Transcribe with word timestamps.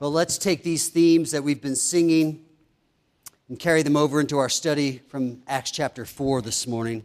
Well, 0.00 0.10
let's 0.10 0.38
take 0.38 0.64
these 0.64 0.88
themes 0.88 1.30
that 1.30 1.44
we've 1.44 1.62
been 1.62 1.76
singing 1.76 2.44
and 3.48 3.56
carry 3.56 3.82
them 3.82 3.96
over 3.96 4.20
into 4.20 4.38
our 4.38 4.48
study 4.48 4.98
from 5.08 5.42
Acts 5.46 5.70
chapter 5.70 6.04
4 6.04 6.42
this 6.42 6.66
morning. 6.66 7.04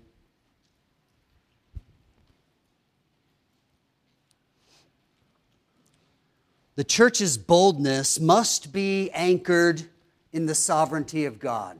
The 6.77 6.83
church's 6.83 7.37
boldness 7.37 8.19
must 8.19 8.73
be 8.73 9.11
anchored 9.11 9.83
in 10.33 10.47
the 10.47 10.55
sovereignty 10.55 11.25
of 11.25 11.37
God. 11.37 11.79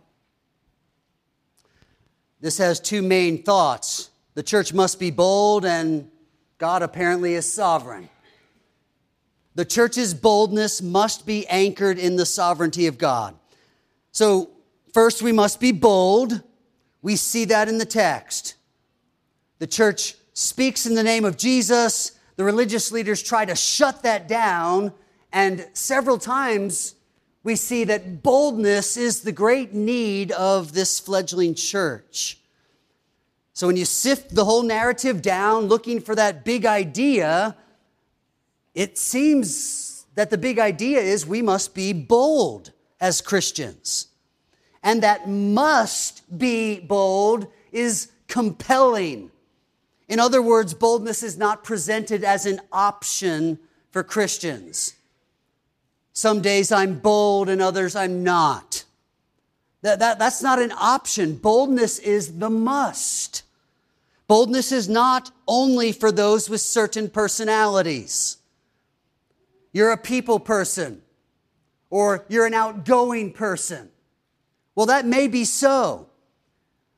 This 2.39 2.59
has 2.59 2.79
two 2.79 3.01
main 3.01 3.41
thoughts. 3.41 4.11
The 4.35 4.43
church 4.43 4.73
must 4.73 4.99
be 4.99 5.09
bold, 5.09 5.65
and 5.65 6.11
God 6.59 6.83
apparently 6.83 7.33
is 7.33 7.51
sovereign. 7.51 8.09
The 9.59 9.65
church's 9.65 10.13
boldness 10.13 10.81
must 10.81 11.25
be 11.25 11.45
anchored 11.47 11.99
in 11.99 12.15
the 12.15 12.25
sovereignty 12.25 12.87
of 12.87 12.97
God. 12.97 13.35
So, 14.13 14.51
first, 14.93 15.21
we 15.21 15.33
must 15.33 15.59
be 15.59 15.73
bold. 15.73 16.41
We 17.01 17.17
see 17.17 17.43
that 17.43 17.67
in 17.67 17.77
the 17.77 17.83
text. 17.83 18.55
The 19.57 19.67
church 19.67 20.15
speaks 20.31 20.85
in 20.85 20.95
the 20.95 21.03
name 21.03 21.25
of 21.25 21.35
Jesus. 21.35 22.13
The 22.37 22.45
religious 22.45 22.93
leaders 22.93 23.21
try 23.21 23.43
to 23.43 23.53
shut 23.53 24.01
that 24.03 24.29
down. 24.29 24.93
And 25.33 25.67
several 25.73 26.19
times 26.19 26.95
we 27.43 27.57
see 27.57 27.83
that 27.83 28.23
boldness 28.23 28.95
is 28.95 29.23
the 29.23 29.33
great 29.33 29.73
need 29.73 30.31
of 30.31 30.71
this 30.71 31.01
fledgling 31.01 31.53
church. 31.53 32.39
So 33.51 33.67
when 33.67 33.75
you 33.75 33.83
sift 33.83 34.33
the 34.33 34.45
whole 34.45 34.63
narrative 34.63 35.21
down 35.21 35.65
looking 35.65 35.99
for 35.99 36.15
that 36.15 36.45
big 36.45 36.65
idea, 36.65 37.57
it 38.73 38.97
seems 38.97 40.05
that 40.15 40.29
the 40.29 40.37
big 40.37 40.59
idea 40.59 40.99
is 40.99 41.25
we 41.25 41.41
must 41.41 41.73
be 41.73 41.93
bold 41.93 42.71
as 42.99 43.21
Christians. 43.21 44.07
And 44.83 45.03
that 45.03 45.29
must 45.29 46.37
be 46.37 46.79
bold 46.79 47.47
is 47.71 48.11
compelling. 48.27 49.31
In 50.07 50.19
other 50.19 50.41
words, 50.41 50.73
boldness 50.73 51.23
is 51.23 51.37
not 51.37 51.63
presented 51.63 52.23
as 52.23 52.45
an 52.45 52.61
option 52.71 53.59
for 53.91 54.03
Christians. 54.03 54.95
Some 56.13 56.41
days 56.41 56.71
I'm 56.71 56.99
bold 56.99 57.47
and 57.49 57.61
others 57.61 57.95
I'm 57.95 58.23
not. 58.23 58.83
That, 59.81 59.99
that, 59.99 60.19
that's 60.19 60.41
not 60.41 60.59
an 60.59 60.73
option. 60.73 61.35
Boldness 61.35 61.99
is 61.99 62.39
the 62.39 62.49
must. 62.49 63.43
Boldness 64.27 64.71
is 64.71 64.89
not 64.89 65.31
only 65.47 65.91
for 65.91 66.11
those 66.11 66.49
with 66.49 66.61
certain 66.61 67.09
personalities. 67.09 68.38
You're 69.71 69.91
a 69.91 69.97
people 69.97 70.39
person, 70.39 71.01
or 71.89 72.25
you're 72.29 72.45
an 72.45 72.53
outgoing 72.53 73.33
person. 73.33 73.89
Well, 74.75 74.87
that 74.87 75.05
may 75.05 75.27
be 75.27 75.45
so, 75.45 76.07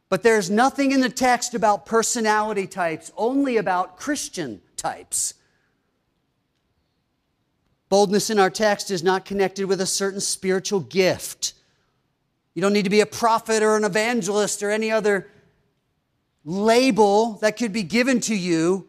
but 0.09 0.23
there's 0.23 0.49
nothing 0.49 0.91
in 0.91 1.01
the 1.01 1.09
text 1.09 1.53
about 1.53 1.85
personality 1.85 2.67
types, 2.67 3.11
only 3.17 3.57
about 3.57 3.97
Christian 3.97 4.61
types. 4.77 5.33
Boldness 7.89 8.29
in 8.29 8.39
our 8.39 8.49
text 8.49 8.89
is 8.89 9.03
not 9.03 9.25
connected 9.25 9.65
with 9.65 9.81
a 9.81 9.85
certain 9.85 10.21
spiritual 10.21 10.79
gift. 10.79 11.53
You 12.53 12.61
don't 12.61 12.73
need 12.73 12.83
to 12.83 12.89
be 12.89 13.01
a 13.01 13.05
prophet 13.05 13.63
or 13.63 13.75
an 13.75 13.83
evangelist 13.83 14.63
or 14.63 14.71
any 14.71 14.91
other 14.91 15.27
label 16.45 17.33
that 17.41 17.57
could 17.57 17.73
be 17.73 17.83
given 17.83 18.19
to 18.21 18.35
you. 18.35 18.87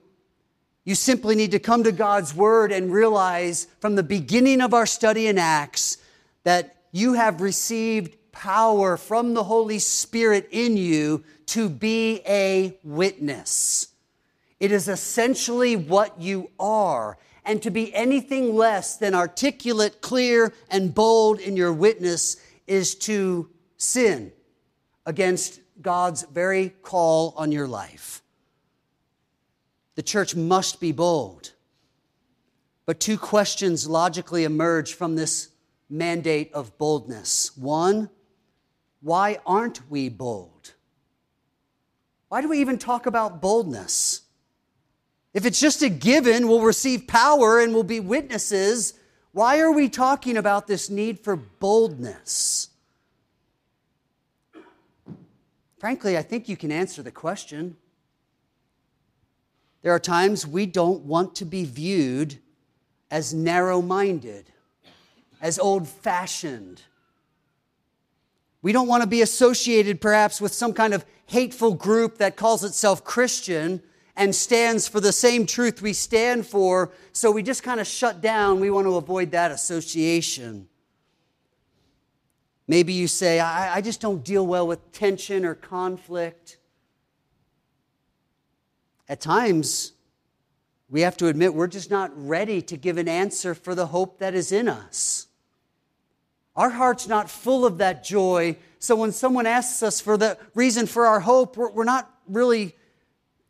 You 0.84 0.94
simply 0.94 1.36
need 1.36 1.52
to 1.52 1.58
come 1.58 1.84
to 1.84 1.92
God's 1.92 2.34
Word 2.34 2.72
and 2.72 2.92
realize 2.92 3.68
from 3.80 3.94
the 3.94 4.02
beginning 4.02 4.60
of 4.60 4.74
our 4.74 4.86
study 4.86 5.28
in 5.28 5.38
Acts 5.38 5.98
that 6.42 6.76
you 6.90 7.14
have 7.14 7.40
received 7.40 8.16
power 8.32 8.96
from 8.96 9.34
the 9.34 9.44
Holy 9.44 9.78
Spirit 9.78 10.48
in 10.50 10.76
you 10.76 11.22
to 11.46 11.68
be 11.68 12.20
a 12.26 12.76
witness. 12.82 13.88
It 14.58 14.72
is 14.72 14.88
essentially 14.88 15.76
what 15.76 16.20
you 16.20 16.50
are 16.58 17.18
and 17.44 17.62
to 17.62 17.70
be 17.70 17.94
anything 17.94 18.54
less 18.54 18.96
than 18.96 19.14
articulate, 19.14 20.00
clear, 20.00 20.52
and 20.70 20.94
bold 20.94 21.40
in 21.40 21.56
your 21.56 21.72
witness 21.72 22.36
is 22.66 22.94
to 22.94 23.50
sin 23.76 24.32
against 25.04 25.60
God's 25.80 26.22
very 26.22 26.70
call 26.82 27.34
on 27.36 27.50
your 27.50 27.66
life. 27.66 28.21
The 29.94 30.02
church 30.02 30.34
must 30.34 30.80
be 30.80 30.92
bold. 30.92 31.52
But 32.86 33.00
two 33.00 33.18
questions 33.18 33.86
logically 33.86 34.44
emerge 34.44 34.94
from 34.94 35.14
this 35.14 35.48
mandate 35.88 36.52
of 36.52 36.76
boldness. 36.78 37.56
One, 37.56 38.10
why 39.00 39.38
aren't 39.46 39.88
we 39.90 40.08
bold? 40.08 40.74
Why 42.28 42.40
do 42.40 42.48
we 42.48 42.60
even 42.60 42.78
talk 42.78 43.06
about 43.06 43.42
boldness? 43.42 44.22
If 45.34 45.46
it's 45.46 45.60
just 45.60 45.82
a 45.82 45.88
given, 45.88 46.48
we'll 46.48 46.62
receive 46.62 47.06
power 47.06 47.60
and 47.60 47.74
we'll 47.74 47.82
be 47.82 48.00
witnesses. 48.00 48.94
Why 49.32 49.60
are 49.60 49.72
we 49.72 49.88
talking 49.88 50.36
about 50.36 50.66
this 50.66 50.90
need 50.90 51.20
for 51.20 51.36
boldness? 51.36 52.68
Frankly, 55.78 56.16
I 56.16 56.22
think 56.22 56.48
you 56.48 56.56
can 56.56 56.70
answer 56.70 57.02
the 57.02 57.10
question. 57.10 57.76
There 59.82 59.92
are 59.92 59.98
times 59.98 60.46
we 60.46 60.66
don't 60.66 61.02
want 61.02 61.34
to 61.36 61.44
be 61.44 61.64
viewed 61.64 62.38
as 63.10 63.34
narrow 63.34 63.82
minded, 63.82 64.46
as 65.40 65.58
old 65.58 65.88
fashioned. 65.88 66.82
We 68.62 68.72
don't 68.72 68.86
want 68.86 69.02
to 69.02 69.08
be 69.08 69.22
associated 69.22 70.00
perhaps 70.00 70.40
with 70.40 70.54
some 70.54 70.72
kind 70.72 70.94
of 70.94 71.04
hateful 71.26 71.74
group 71.74 72.18
that 72.18 72.36
calls 72.36 72.62
itself 72.62 73.04
Christian 73.04 73.82
and 74.14 74.34
stands 74.34 74.86
for 74.86 75.00
the 75.00 75.12
same 75.12 75.46
truth 75.46 75.82
we 75.82 75.92
stand 75.92 76.46
for, 76.46 76.92
so 77.12 77.30
we 77.32 77.42
just 77.42 77.62
kind 77.62 77.80
of 77.80 77.86
shut 77.86 78.20
down. 78.20 78.60
We 78.60 78.70
want 78.70 78.86
to 78.86 78.96
avoid 78.96 79.32
that 79.32 79.50
association. 79.50 80.68
Maybe 82.68 82.92
you 82.92 83.08
say, 83.08 83.40
I, 83.40 83.76
I 83.76 83.80
just 83.80 84.00
don't 84.00 84.22
deal 84.22 84.46
well 84.46 84.66
with 84.66 84.92
tension 84.92 85.44
or 85.44 85.54
conflict. 85.54 86.58
At 89.12 89.20
times, 89.20 89.92
we 90.88 91.02
have 91.02 91.18
to 91.18 91.26
admit 91.26 91.52
we're 91.52 91.66
just 91.66 91.90
not 91.90 92.10
ready 92.14 92.62
to 92.62 92.78
give 92.78 92.96
an 92.96 93.08
answer 93.08 93.54
for 93.54 93.74
the 93.74 93.84
hope 93.84 94.20
that 94.20 94.34
is 94.34 94.52
in 94.52 94.68
us. 94.68 95.26
Our 96.56 96.70
heart's 96.70 97.06
not 97.06 97.28
full 97.28 97.66
of 97.66 97.76
that 97.76 98.04
joy. 98.04 98.56
So 98.78 98.96
when 98.96 99.12
someone 99.12 99.44
asks 99.44 99.82
us 99.82 100.00
for 100.00 100.16
the 100.16 100.38
reason 100.54 100.86
for 100.86 101.06
our 101.06 101.20
hope, 101.20 101.58
we're, 101.58 101.84
not 101.84 102.10
really 102.26 102.74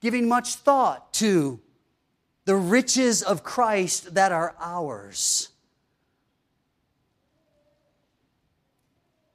giving 0.00 0.26
much 0.26 0.56
thought 0.56 1.12
to 1.14 1.60
the 2.44 2.56
riches 2.56 3.22
of 3.22 3.44
Christ 3.44 4.16
that 4.16 4.32
are 4.32 4.56
ours. 4.58 5.50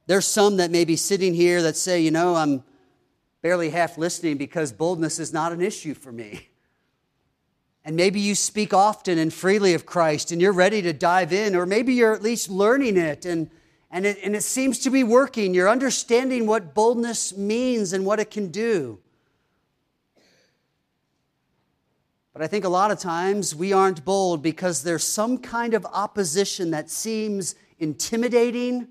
There's 0.06 0.26
some 0.26 0.58
that 0.58 0.70
may 0.70 0.84
be 0.84 0.96
sitting 0.96 1.32
here 1.32 1.62
that 1.62 1.78
say, 1.78 2.02
you 2.02 2.10
know, 2.10 2.34
I'm 2.34 2.64
barely 3.42 3.70
half 3.70 3.98
listening 3.98 4.36
because 4.36 4.72
boldness 4.72 5.18
is 5.18 5.32
not 5.32 5.52
an 5.52 5.60
issue 5.60 5.94
for 5.94 6.12
me. 6.12 6.48
And 7.84 7.96
maybe 7.96 8.20
you 8.20 8.34
speak 8.34 8.74
often 8.74 9.18
and 9.18 9.32
freely 9.32 9.74
of 9.74 9.86
Christ 9.86 10.30
and 10.32 10.40
you're 10.42 10.52
ready 10.52 10.82
to 10.82 10.92
dive 10.92 11.32
in, 11.32 11.54
or 11.56 11.64
maybe 11.64 11.94
you're 11.94 12.12
at 12.12 12.22
least 12.22 12.50
learning 12.50 12.96
it 12.96 13.24
and, 13.24 13.50
and, 13.90 14.04
it 14.04 14.18
and 14.22 14.36
it 14.36 14.42
seems 14.42 14.78
to 14.80 14.90
be 14.90 15.04
working. 15.04 15.54
You're 15.54 15.68
understanding 15.68 16.46
what 16.46 16.74
boldness 16.74 17.36
means 17.36 17.92
and 17.92 18.04
what 18.04 18.20
it 18.20 18.30
can 18.30 18.48
do. 18.48 18.98
But 22.38 22.42
I 22.42 22.46
think 22.46 22.64
a 22.64 22.68
lot 22.68 22.90
of 22.90 22.98
times 23.00 23.54
we 23.54 23.72
aren't 23.72 24.04
bold 24.04 24.42
because 24.42 24.82
there's 24.82 25.02
some 25.02 25.38
kind 25.38 25.74
of 25.74 25.84
opposition 25.86 26.70
that 26.72 26.90
seems 26.90 27.54
intimidating, 27.78 28.88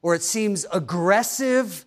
or 0.00 0.14
it 0.14 0.22
seems 0.22 0.66
aggressive, 0.72 1.84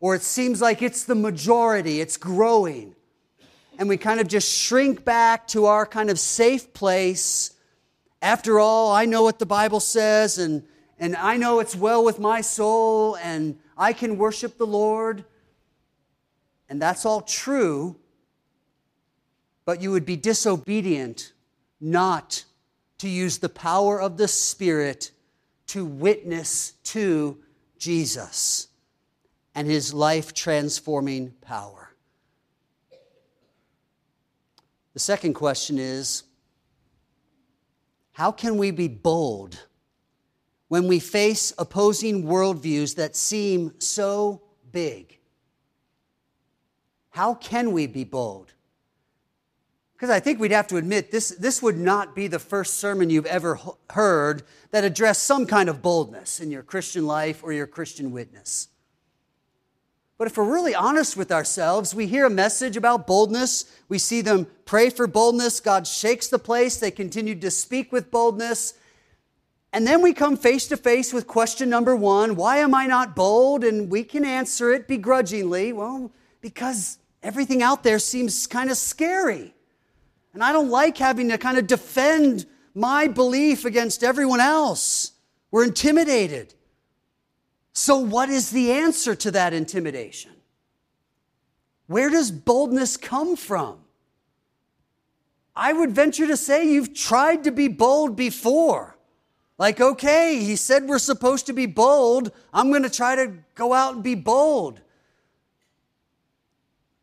or 0.00 0.14
it 0.14 0.22
seems 0.22 0.60
like 0.60 0.82
it's 0.82 1.04
the 1.04 1.14
majority, 1.14 2.00
it's 2.00 2.16
growing. 2.16 2.94
And 3.78 3.88
we 3.88 3.96
kind 3.96 4.20
of 4.20 4.28
just 4.28 4.50
shrink 4.50 5.04
back 5.04 5.46
to 5.48 5.66
our 5.66 5.86
kind 5.86 6.10
of 6.10 6.18
safe 6.18 6.72
place. 6.74 7.52
After 8.20 8.58
all, 8.58 8.92
I 8.92 9.04
know 9.04 9.22
what 9.22 9.38
the 9.38 9.46
Bible 9.46 9.80
says, 9.80 10.38
and, 10.38 10.64
and 10.98 11.14
I 11.16 11.36
know 11.36 11.60
it's 11.60 11.76
well 11.76 12.04
with 12.04 12.18
my 12.18 12.40
soul, 12.40 13.16
and 13.16 13.58
I 13.76 13.92
can 13.92 14.18
worship 14.18 14.58
the 14.58 14.66
Lord. 14.66 15.24
And 16.68 16.80
that's 16.80 17.06
all 17.06 17.20
true 17.22 17.96
but 19.70 19.80
you 19.80 19.92
would 19.92 20.04
be 20.04 20.16
disobedient 20.16 21.32
not 21.80 22.44
to 22.98 23.08
use 23.08 23.38
the 23.38 23.48
power 23.48 24.00
of 24.00 24.16
the 24.16 24.26
Spirit 24.26 25.12
to 25.68 25.84
witness 25.84 26.72
to 26.82 27.38
Jesus 27.78 28.66
and 29.54 29.68
his 29.68 29.92
life 29.92 30.32
transforming 30.32 31.30
power. 31.40 31.90
The 34.94 35.00
second 35.00 35.34
question 35.34 35.78
is 35.78 36.24
how 38.12 38.32
can 38.32 38.58
we 38.58 38.70
be 38.70 38.88
bold 38.88 39.66
when 40.68 40.86
we 40.86 41.00
face 41.00 41.52
opposing 41.58 42.24
worldviews 42.24 42.96
that 42.96 43.16
seem 43.16 43.74
so 43.78 44.42
big? 44.72 45.18
How 47.10 47.34
can 47.34 47.72
we 47.72 47.86
be 47.86 48.04
bold? 48.04 48.52
Because 49.94 50.10
I 50.10 50.20
think 50.20 50.40
we'd 50.40 50.52
have 50.52 50.68
to 50.68 50.76
admit 50.76 51.10
this, 51.10 51.30
this 51.30 51.60
would 51.60 51.76
not 51.76 52.14
be 52.14 52.26
the 52.26 52.38
first 52.38 52.78
sermon 52.78 53.10
you've 53.10 53.26
ever 53.26 53.58
heard 53.90 54.44
that 54.70 54.84
addressed 54.84 55.24
some 55.24 55.44
kind 55.44 55.68
of 55.68 55.82
boldness 55.82 56.40
in 56.40 56.50
your 56.50 56.62
Christian 56.62 57.06
life 57.06 57.44
or 57.44 57.52
your 57.52 57.66
Christian 57.66 58.10
witness. 58.10 58.68
But 60.20 60.26
if 60.26 60.36
we're 60.36 60.52
really 60.52 60.74
honest 60.74 61.16
with 61.16 61.32
ourselves, 61.32 61.94
we 61.94 62.06
hear 62.06 62.26
a 62.26 62.30
message 62.30 62.76
about 62.76 63.06
boldness. 63.06 63.64
We 63.88 63.96
see 63.96 64.20
them 64.20 64.48
pray 64.66 64.90
for 64.90 65.06
boldness. 65.06 65.60
God 65.60 65.86
shakes 65.86 66.28
the 66.28 66.38
place. 66.38 66.76
They 66.76 66.90
continue 66.90 67.34
to 67.36 67.50
speak 67.50 67.90
with 67.90 68.10
boldness. 68.10 68.74
And 69.72 69.86
then 69.86 70.02
we 70.02 70.12
come 70.12 70.36
face 70.36 70.66
to 70.66 70.76
face 70.76 71.14
with 71.14 71.26
question 71.26 71.70
number 71.70 71.96
one 71.96 72.36
why 72.36 72.58
am 72.58 72.74
I 72.74 72.84
not 72.84 73.16
bold? 73.16 73.64
And 73.64 73.90
we 73.90 74.04
can 74.04 74.26
answer 74.26 74.74
it 74.74 74.86
begrudgingly. 74.86 75.72
Well, 75.72 76.12
because 76.42 76.98
everything 77.22 77.62
out 77.62 77.82
there 77.82 77.98
seems 77.98 78.46
kind 78.46 78.70
of 78.70 78.76
scary. 78.76 79.54
And 80.34 80.44
I 80.44 80.52
don't 80.52 80.68
like 80.68 80.98
having 80.98 81.30
to 81.30 81.38
kind 81.38 81.56
of 81.56 81.66
defend 81.66 82.44
my 82.74 83.08
belief 83.08 83.64
against 83.64 84.04
everyone 84.04 84.40
else. 84.40 85.12
We're 85.50 85.64
intimidated. 85.64 86.52
So, 87.72 87.98
what 87.98 88.28
is 88.28 88.50
the 88.50 88.72
answer 88.72 89.14
to 89.14 89.30
that 89.30 89.52
intimidation? 89.52 90.32
Where 91.86 92.10
does 92.10 92.30
boldness 92.30 92.96
come 92.96 93.36
from? 93.36 93.78
I 95.54 95.72
would 95.72 95.90
venture 95.90 96.26
to 96.26 96.36
say 96.36 96.66
you've 96.66 96.94
tried 96.94 97.44
to 97.44 97.50
be 97.50 97.68
bold 97.68 98.16
before. 98.16 98.96
Like, 99.58 99.78
okay, 99.78 100.38
he 100.42 100.56
said 100.56 100.86
we're 100.86 100.98
supposed 100.98 101.44
to 101.46 101.52
be 101.52 101.66
bold. 101.66 102.32
I'm 102.50 102.70
going 102.70 102.82
to 102.82 102.90
try 102.90 103.14
to 103.16 103.34
go 103.54 103.74
out 103.74 103.94
and 103.94 104.02
be 104.02 104.14
bold. 104.14 104.80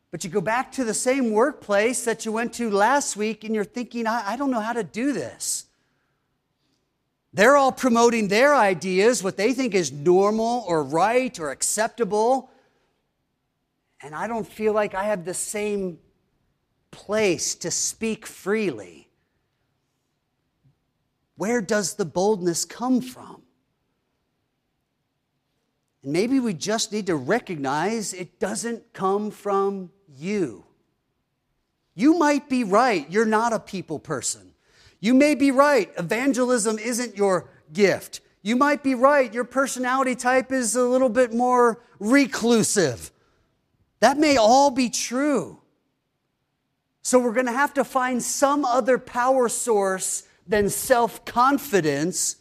But 0.10 0.24
you 0.24 0.32
go 0.32 0.42
back 0.42 0.72
to 0.72 0.84
the 0.84 0.96
same 0.96 1.30
workplace 1.30 2.04
that 2.06 2.26
you 2.26 2.32
went 2.32 2.54
to 2.54 2.72
last 2.72 3.16
week 3.16 3.44
and 3.44 3.54
you're 3.54 3.64
thinking, 3.64 4.08
I, 4.08 4.32
I 4.32 4.38
don't 4.38 4.50
know 4.50 4.60
how 4.60 4.74
to 4.74 4.84
do 4.84 5.14
this. 5.14 5.67
They're 7.38 7.56
all 7.56 7.72
promoting 7.72 8.30
their 8.30 8.56
ideas, 8.56 9.22
what 9.22 9.38
they 9.38 9.54
think 9.54 9.76
is 9.76 9.92
normal 9.92 10.66
or 10.68 10.82
right 10.82 11.40
or 11.40 11.52
acceptable. 11.52 12.50
And 14.02 14.16
I 14.16 14.26
don't 14.26 14.48
feel 14.48 14.74
like 14.74 14.96
I 14.96 15.04
have 15.04 15.24
the 15.24 15.36
same 15.36 16.00
place 16.90 17.54
to 17.54 17.70
speak 17.70 18.26
freely. 18.26 19.08
Where 21.36 21.62
does 21.62 21.94
the 21.94 22.06
boldness 22.06 22.66
come 22.66 23.02
from? 23.02 23.44
And 26.02 26.14
maybe 26.14 26.40
we 26.40 26.56
just 26.56 26.92
need 26.92 27.06
to 27.06 27.16
recognize 27.16 28.16
it 28.16 28.40
doesn't 28.40 28.94
come 28.94 29.30
from 29.30 29.92
you. 30.08 30.66
You 31.94 32.18
might 32.18 32.50
be 32.50 32.64
right, 32.64 33.08
you're 33.12 33.26
not 33.28 33.54
a 33.54 33.60
people 33.60 34.00
person. 34.00 34.54
You 35.00 35.14
may 35.14 35.36
be 35.36 35.52
right, 35.52 35.92
evangelism 35.98 36.80
isn't 36.80 37.18
your 37.18 37.50
gift. 37.72 38.22
You 38.42 38.56
might 38.56 38.84
be 38.84 38.96
right, 38.96 39.34
your 39.34 39.44
personality 39.44 40.16
type 40.16 40.52
is 40.52 40.76
a 40.76 40.84
little 40.84 41.10
bit 41.10 41.34
more 41.34 41.82
reclusive. 42.00 43.12
That 44.00 44.18
may 44.18 44.38
all 44.38 44.72
be 44.72 44.90
true. 44.90 45.60
So 47.02 47.20
we're 47.20 47.34
going 47.34 47.46
to 47.46 47.52
have 47.52 47.74
to 47.76 47.84
find 47.84 48.22
some 48.22 48.66
other 48.66 48.98
power 48.98 49.50
source 49.50 50.24
than 50.48 50.70
self 50.70 51.26
confidence 51.26 52.38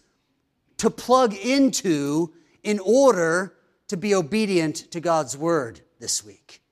to 0.78 0.90
plug 0.90 1.34
into 1.34 2.32
in 2.62 2.78
order 2.80 3.54
to 3.88 3.96
be 3.96 4.14
obedient 4.14 4.90
to 4.90 5.00
God's 5.00 5.36
word 5.36 5.80
this 5.98 6.24
week. 6.24 6.62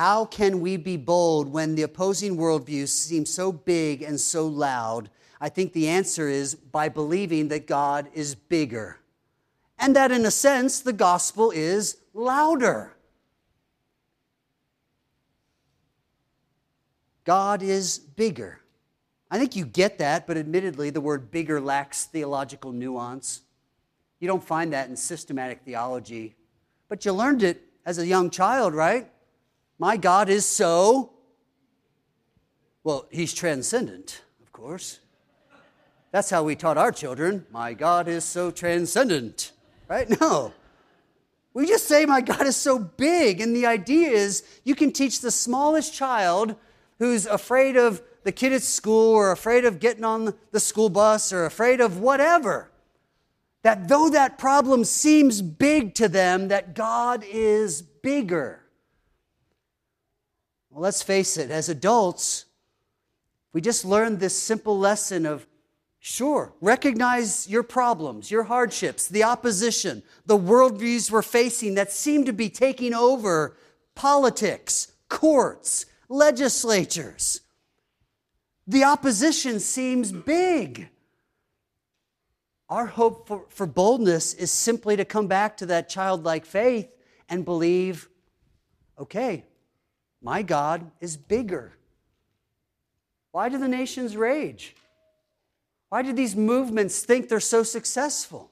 How 0.00 0.24
can 0.24 0.60
we 0.62 0.78
be 0.78 0.96
bold 0.96 1.52
when 1.52 1.74
the 1.74 1.82
opposing 1.82 2.38
worldviews 2.38 2.88
seem 2.88 3.26
so 3.26 3.52
big 3.52 4.00
and 4.00 4.18
so 4.18 4.46
loud? 4.46 5.10
I 5.42 5.50
think 5.50 5.74
the 5.74 5.88
answer 5.88 6.26
is 6.26 6.54
by 6.54 6.88
believing 6.88 7.48
that 7.48 7.66
God 7.66 8.08
is 8.14 8.34
bigger. 8.34 8.96
And 9.78 9.94
that, 9.94 10.10
in 10.10 10.24
a 10.24 10.30
sense, 10.30 10.80
the 10.80 10.94
gospel 10.94 11.50
is 11.50 11.98
louder. 12.14 12.96
God 17.24 17.62
is 17.62 17.98
bigger. 17.98 18.62
I 19.30 19.38
think 19.38 19.54
you 19.54 19.66
get 19.66 19.98
that, 19.98 20.26
but 20.26 20.38
admittedly, 20.38 20.88
the 20.88 21.02
word 21.02 21.30
bigger 21.30 21.60
lacks 21.60 22.06
theological 22.06 22.72
nuance. 22.72 23.42
You 24.18 24.28
don't 24.28 24.42
find 24.42 24.72
that 24.72 24.88
in 24.88 24.96
systematic 24.96 25.60
theology, 25.66 26.36
but 26.88 27.04
you 27.04 27.12
learned 27.12 27.42
it 27.42 27.64
as 27.84 27.98
a 27.98 28.06
young 28.06 28.30
child, 28.30 28.72
right? 28.72 29.10
My 29.80 29.96
God 29.96 30.28
is 30.28 30.44
so, 30.44 31.10
well, 32.84 33.06
he's 33.10 33.32
transcendent, 33.32 34.20
of 34.42 34.52
course. 34.52 35.00
That's 36.12 36.28
how 36.28 36.42
we 36.42 36.54
taught 36.54 36.76
our 36.76 36.92
children. 36.92 37.46
My 37.50 37.72
God 37.72 38.06
is 38.06 38.22
so 38.22 38.50
transcendent, 38.50 39.52
right? 39.88 40.06
No. 40.20 40.52
We 41.54 41.66
just 41.66 41.88
say, 41.88 42.04
My 42.04 42.20
God 42.20 42.46
is 42.46 42.56
so 42.56 42.78
big. 42.78 43.40
And 43.40 43.56
the 43.56 43.64
idea 43.64 44.10
is 44.10 44.44
you 44.64 44.74
can 44.74 44.92
teach 44.92 45.22
the 45.22 45.30
smallest 45.30 45.94
child 45.94 46.56
who's 46.98 47.24
afraid 47.24 47.76
of 47.76 48.02
the 48.22 48.32
kid 48.32 48.52
at 48.52 48.62
school 48.62 49.14
or 49.14 49.32
afraid 49.32 49.64
of 49.64 49.80
getting 49.80 50.04
on 50.04 50.34
the 50.52 50.60
school 50.60 50.90
bus 50.90 51.32
or 51.32 51.46
afraid 51.46 51.80
of 51.80 51.98
whatever, 51.98 52.70
that 53.62 53.88
though 53.88 54.10
that 54.10 54.36
problem 54.36 54.84
seems 54.84 55.40
big 55.40 55.94
to 55.94 56.06
them, 56.06 56.48
that 56.48 56.74
God 56.74 57.24
is 57.26 57.80
bigger. 57.80 58.60
Well, 60.70 60.82
let's 60.82 61.02
face 61.02 61.36
it, 61.36 61.50
as 61.50 61.68
adults, 61.68 62.46
we 63.52 63.60
just 63.60 63.84
learned 63.84 64.20
this 64.20 64.40
simple 64.40 64.78
lesson 64.78 65.26
of 65.26 65.46
sure, 65.98 66.54
recognize 66.60 67.48
your 67.48 67.64
problems, 67.64 68.30
your 68.30 68.44
hardships, 68.44 69.08
the 69.08 69.24
opposition, 69.24 70.02
the 70.26 70.38
worldviews 70.38 71.10
we're 71.10 71.22
facing 71.22 71.74
that 71.74 71.92
seem 71.92 72.24
to 72.24 72.32
be 72.32 72.48
taking 72.48 72.94
over 72.94 73.56
politics, 73.96 74.92
courts, 75.08 75.86
legislatures. 76.08 77.40
The 78.66 78.84
opposition 78.84 79.58
seems 79.58 80.12
big. 80.12 80.88
Our 82.68 82.86
hope 82.86 83.26
for, 83.26 83.46
for 83.48 83.66
boldness 83.66 84.32
is 84.34 84.52
simply 84.52 84.96
to 84.96 85.04
come 85.04 85.26
back 85.26 85.56
to 85.56 85.66
that 85.66 85.88
childlike 85.88 86.46
faith 86.46 86.88
and 87.28 87.44
believe 87.44 88.08
okay, 88.96 89.44
my 90.22 90.42
God 90.42 90.90
is 91.00 91.16
bigger. 91.16 91.72
Why 93.32 93.48
do 93.48 93.58
the 93.58 93.68
nations 93.68 94.16
rage? 94.16 94.74
Why 95.88 96.02
do 96.02 96.12
these 96.12 96.36
movements 96.36 97.02
think 97.02 97.28
they're 97.28 97.40
so 97.40 97.62
successful? 97.62 98.50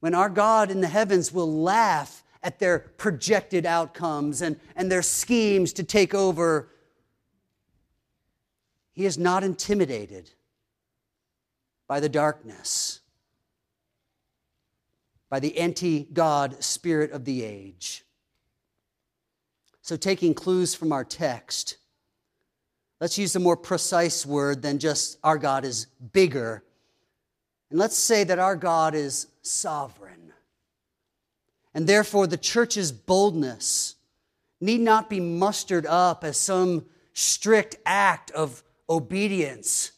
When 0.00 0.14
our 0.14 0.28
God 0.28 0.70
in 0.70 0.80
the 0.80 0.88
heavens 0.88 1.32
will 1.32 1.62
laugh 1.62 2.22
at 2.42 2.58
their 2.58 2.78
projected 2.78 3.66
outcomes 3.66 4.42
and, 4.42 4.60
and 4.76 4.90
their 4.90 5.02
schemes 5.02 5.72
to 5.74 5.82
take 5.82 6.14
over, 6.14 6.68
He 8.92 9.04
is 9.04 9.18
not 9.18 9.42
intimidated 9.42 10.30
by 11.88 11.98
the 11.98 12.08
darkness, 12.08 13.00
by 15.28 15.40
the 15.40 15.58
anti 15.58 16.04
God 16.04 16.62
spirit 16.62 17.10
of 17.10 17.24
the 17.24 17.42
age. 17.42 18.05
So, 19.86 19.96
taking 19.96 20.34
clues 20.34 20.74
from 20.74 20.90
our 20.90 21.04
text, 21.04 21.76
let's 23.00 23.18
use 23.18 23.36
a 23.36 23.38
more 23.38 23.56
precise 23.56 24.26
word 24.26 24.60
than 24.60 24.80
just 24.80 25.16
our 25.22 25.38
God 25.38 25.64
is 25.64 25.86
bigger. 26.12 26.64
And 27.70 27.78
let's 27.78 27.94
say 27.94 28.24
that 28.24 28.40
our 28.40 28.56
God 28.56 28.96
is 28.96 29.28
sovereign. 29.42 30.32
And 31.72 31.86
therefore, 31.86 32.26
the 32.26 32.36
church's 32.36 32.90
boldness 32.90 33.94
need 34.60 34.80
not 34.80 35.08
be 35.08 35.20
mustered 35.20 35.86
up 35.86 36.24
as 36.24 36.36
some 36.36 36.86
strict 37.12 37.76
act 37.86 38.32
of 38.32 38.64
obedience, 38.90 39.92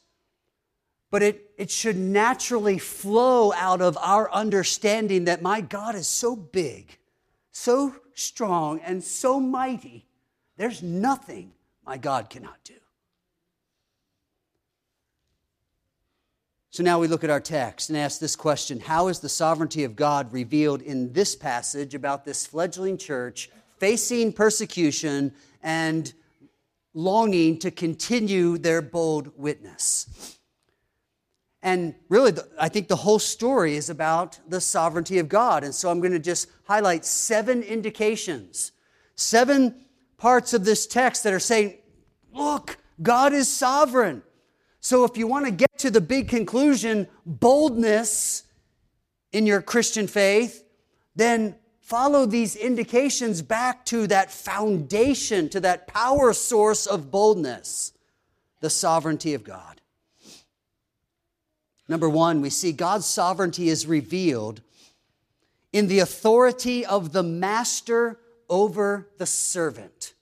but 1.11 1.23
it, 1.23 1.51
it 1.57 1.71
should 1.71 1.97
naturally 1.97 2.77
flow 2.77 3.55
out 3.55 3.81
of 3.81 3.97
our 4.03 4.31
understanding 4.33 5.25
that 5.25 5.41
my 5.41 5.63
God 5.63 5.95
is 5.95 6.07
so 6.07 6.37
big, 6.37 6.98
so 7.59 7.95
strong, 8.15 8.81
and 8.81 9.03
so 9.03 9.41
mighty, 9.41 10.07
there's 10.57 10.83
nothing 10.83 11.53
my 11.85 11.97
God 11.97 12.31
cannot 12.31 12.57
do. 12.65 12.75
So 16.71 16.83
now 16.83 17.01
we 17.01 17.09
look 17.09 17.25
at 17.25 17.31
our 17.31 17.41
text 17.41 17.89
and 17.89 17.99
ask 17.99 18.21
this 18.21 18.37
question 18.37 18.81
How 18.81 19.09
is 19.09 19.21
the 19.21 19.29
sovereignty 19.29 19.85
of 19.85 19.97
God 19.97 20.33
revealed 20.33 20.83
in 20.83 21.13
this 21.13 21.35
passage 21.35 21.95
about 21.95 22.25
this 22.25 22.47
fledgling 22.47 22.97
church 22.97 23.51
facing 23.79 24.33
persecution 24.33 25.33
and 25.63 26.13
longing 26.95 27.59
to 27.61 27.71
continue 27.71 28.59
their 28.59 28.83
bold 28.83 29.31
witness. 29.37 30.38
And 31.69 31.95
really, 32.09 32.33
I 32.59 32.71
think 32.71 32.89
the 32.89 32.97
whole 32.97 33.19
story 33.19 33.77
is 33.77 33.91
about 33.91 34.39
the 34.49 34.59
sovereignty 34.59 35.19
of 35.19 35.29
God. 35.29 35.65
And 35.65 35.75
so 35.75 35.91
I'm 35.91 36.01
going 36.01 36.13
to 36.13 36.19
just 36.19 36.49
highlight 36.65 37.05
seven 37.05 37.63
indications, 37.63 38.73
seven 39.17 39.85
parts 40.17 40.55
of 40.55 40.65
this 40.65 40.87
text 40.87 41.25
that 41.25 41.35
are 41.35 41.39
saying, 41.39 41.77
look, 42.33 42.79
God 43.03 43.35
is 43.35 43.49
sovereign. 43.49 44.23
So 44.81 45.05
if 45.05 45.19
you 45.19 45.27
want 45.27 45.45
to 45.45 45.51
get 45.51 45.77
to 45.81 45.91
the 45.91 46.01
big 46.01 46.29
conclusion, 46.29 47.07
boldness 47.27 48.45
in 49.33 49.45
your 49.45 49.61
Christian 49.61 50.07
faith, 50.07 50.65
then 51.17 51.55
follow 51.83 52.25
these 52.25 52.57
indications 52.57 53.43
back 53.43 53.85
to 53.85 54.07
that 54.07 54.31
foundation, 54.31 55.51
to 55.51 55.61
that 55.61 55.87
power 55.87 56.33
source 56.33 56.87
of 56.87 57.11
boldness, 57.11 57.93
the 58.61 58.71
sovereignty 58.71 59.35
of 59.35 59.45
God. 59.45 59.83
Number 61.89 62.09
one, 62.09 62.43
we 62.43 62.51
see 62.51 62.73
God's 62.73 63.07
sovereignty 63.07 63.71
is 63.71 63.87
revealed 63.87 64.61
in 65.73 65.89
the 65.89 66.01
authority 66.01 66.85
of 66.85 67.13
the 67.13 67.23
master 67.23 68.21
over 68.49 69.09
the 69.19 69.27
servant. 69.27 70.15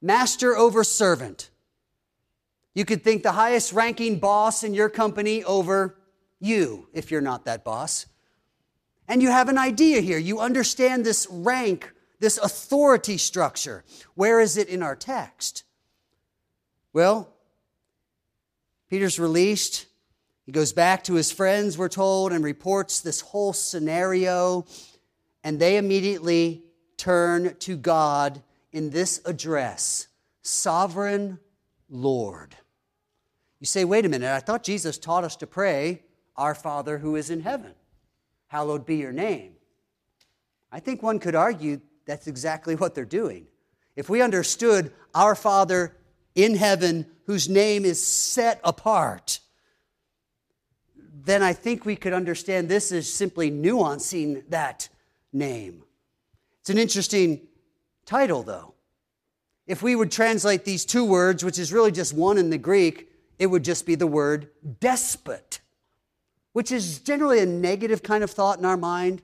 Master 0.00 0.56
over 0.56 0.82
servant. 0.84 1.50
You 2.74 2.84
could 2.84 3.04
think 3.04 3.22
the 3.22 3.32
highest 3.32 3.72
ranking 3.72 4.18
boss 4.18 4.64
in 4.64 4.72
your 4.72 4.88
company 4.88 5.44
over 5.44 5.98
you, 6.40 6.88
if 6.92 7.10
you're 7.10 7.20
not 7.20 7.44
that 7.44 7.64
boss. 7.64 8.06
And 9.06 9.22
you 9.22 9.30
have 9.30 9.48
an 9.48 9.58
idea 9.58 10.00
here. 10.00 10.18
You 10.18 10.40
understand 10.40 11.04
this 11.04 11.26
rank, 11.30 11.92
this 12.18 12.38
authority 12.38 13.18
structure. 13.18 13.84
Where 14.14 14.40
is 14.40 14.56
it 14.56 14.68
in 14.68 14.82
our 14.82 14.96
text? 14.96 15.64
Well, 16.92 17.28
Peter's 18.88 19.18
released. 19.18 19.86
He 20.44 20.52
goes 20.52 20.72
back 20.72 21.04
to 21.04 21.14
his 21.14 21.30
friends, 21.30 21.78
we're 21.78 21.88
told, 21.88 22.32
and 22.32 22.42
reports 22.42 23.00
this 23.00 23.20
whole 23.20 23.52
scenario. 23.52 24.66
And 25.44 25.58
they 25.58 25.76
immediately 25.76 26.64
turn 26.96 27.56
to 27.60 27.76
God 27.76 28.42
in 28.72 28.90
this 28.90 29.20
address 29.24 30.08
Sovereign 30.42 31.38
Lord. 31.88 32.56
You 33.60 33.66
say, 33.66 33.84
wait 33.84 34.04
a 34.04 34.08
minute, 34.08 34.32
I 34.32 34.40
thought 34.40 34.64
Jesus 34.64 34.98
taught 34.98 35.22
us 35.22 35.36
to 35.36 35.46
pray, 35.46 36.02
Our 36.36 36.54
Father 36.54 36.98
who 36.98 37.14
is 37.14 37.30
in 37.30 37.40
heaven, 37.40 37.74
hallowed 38.48 38.84
be 38.84 38.96
your 38.96 39.12
name. 39.12 39.52
I 40.72 40.80
think 40.80 41.02
one 41.02 41.20
could 41.20 41.36
argue 41.36 41.80
that's 42.06 42.26
exactly 42.26 42.74
what 42.74 42.94
they're 42.94 43.04
doing. 43.04 43.46
If 43.94 44.08
we 44.08 44.22
understood 44.22 44.92
our 45.14 45.36
Father 45.36 45.96
in 46.34 46.56
heaven, 46.56 47.06
whose 47.26 47.48
name 47.48 47.84
is 47.84 48.04
set 48.04 48.60
apart, 48.64 49.38
then 51.24 51.42
I 51.42 51.52
think 51.52 51.84
we 51.84 51.96
could 51.96 52.12
understand 52.12 52.68
this 52.68 52.90
is 52.90 53.12
simply 53.12 53.50
nuancing 53.50 54.48
that 54.48 54.88
name. 55.32 55.84
It's 56.60 56.70
an 56.70 56.78
interesting 56.78 57.42
title, 58.06 58.42
though. 58.42 58.74
If 59.66 59.82
we 59.82 59.94
would 59.94 60.10
translate 60.10 60.64
these 60.64 60.84
two 60.84 61.04
words, 61.04 61.44
which 61.44 61.58
is 61.58 61.72
really 61.72 61.92
just 61.92 62.12
one 62.12 62.38
in 62.38 62.50
the 62.50 62.58
Greek, 62.58 63.10
it 63.38 63.46
would 63.46 63.64
just 63.64 63.86
be 63.86 63.94
the 63.94 64.06
word 64.06 64.50
despot, 64.80 65.60
which 66.52 66.72
is 66.72 66.98
generally 66.98 67.38
a 67.38 67.46
negative 67.46 68.02
kind 68.02 68.24
of 68.24 68.30
thought 68.30 68.58
in 68.58 68.64
our 68.64 68.76
mind. 68.76 69.22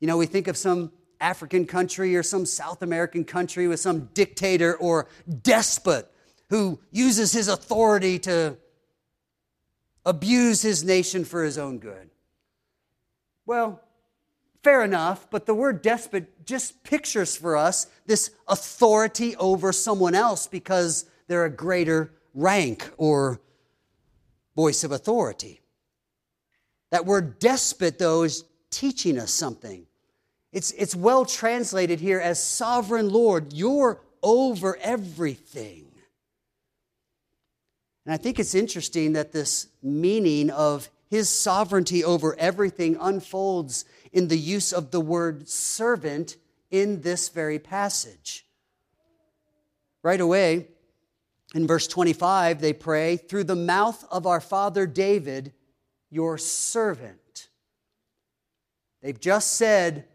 You 0.00 0.06
know, 0.06 0.16
we 0.16 0.26
think 0.26 0.46
of 0.48 0.56
some 0.56 0.92
African 1.20 1.66
country 1.66 2.14
or 2.16 2.22
some 2.22 2.46
South 2.46 2.82
American 2.82 3.24
country 3.24 3.66
with 3.66 3.80
some 3.80 4.10
dictator 4.14 4.76
or 4.76 5.08
despot 5.42 6.10
who 6.50 6.78
uses 6.90 7.32
his 7.32 7.48
authority 7.48 8.18
to 8.20 8.56
abuse 10.06 10.62
his 10.62 10.84
nation 10.84 11.24
for 11.24 11.44
his 11.44 11.58
own 11.58 11.78
good. 11.78 12.08
Well, 13.44 13.82
fair 14.62 14.82
enough, 14.82 15.28
but 15.30 15.44
the 15.44 15.54
word 15.54 15.82
despot 15.82 16.46
just 16.46 16.82
pictures 16.84 17.36
for 17.36 17.56
us 17.56 17.88
this 18.06 18.30
authority 18.48 19.36
over 19.36 19.72
someone 19.72 20.14
else 20.14 20.46
because 20.46 21.04
they're 21.26 21.44
a 21.44 21.50
greater 21.50 22.12
rank 22.32 22.88
or 22.96 23.40
voice 24.54 24.84
of 24.84 24.92
authority. 24.92 25.60
That 26.90 27.04
word 27.04 27.40
despot, 27.40 27.98
though, 27.98 28.22
is 28.22 28.44
teaching 28.70 29.18
us 29.18 29.32
something. 29.32 29.86
It's, 30.52 30.70
it's 30.72 30.94
well 30.94 31.24
translated 31.24 31.98
here 31.98 32.20
as 32.20 32.42
sovereign 32.42 33.10
Lord. 33.10 33.52
You're 33.52 34.00
over 34.22 34.76
everything. 34.78 35.85
And 38.06 38.14
I 38.14 38.16
think 38.16 38.38
it's 38.38 38.54
interesting 38.54 39.14
that 39.14 39.32
this 39.32 39.66
meaning 39.82 40.48
of 40.50 40.88
his 41.08 41.28
sovereignty 41.28 42.04
over 42.04 42.38
everything 42.38 42.96
unfolds 43.00 43.84
in 44.12 44.28
the 44.28 44.38
use 44.38 44.72
of 44.72 44.92
the 44.92 45.00
word 45.00 45.48
servant 45.48 46.36
in 46.70 47.02
this 47.02 47.28
very 47.28 47.58
passage. 47.58 48.46
Right 50.04 50.20
away, 50.20 50.68
in 51.52 51.66
verse 51.66 51.88
25, 51.88 52.60
they 52.60 52.72
pray, 52.72 53.16
through 53.16 53.44
the 53.44 53.56
mouth 53.56 54.04
of 54.10 54.24
our 54.24 54.40
father 54.40 54.86
David, 54.86 55.52
your 56.08 56.38
servant. 56.38 57.48
They've 59.02 59.18
just 59.18 59.54
said 59.54 60.06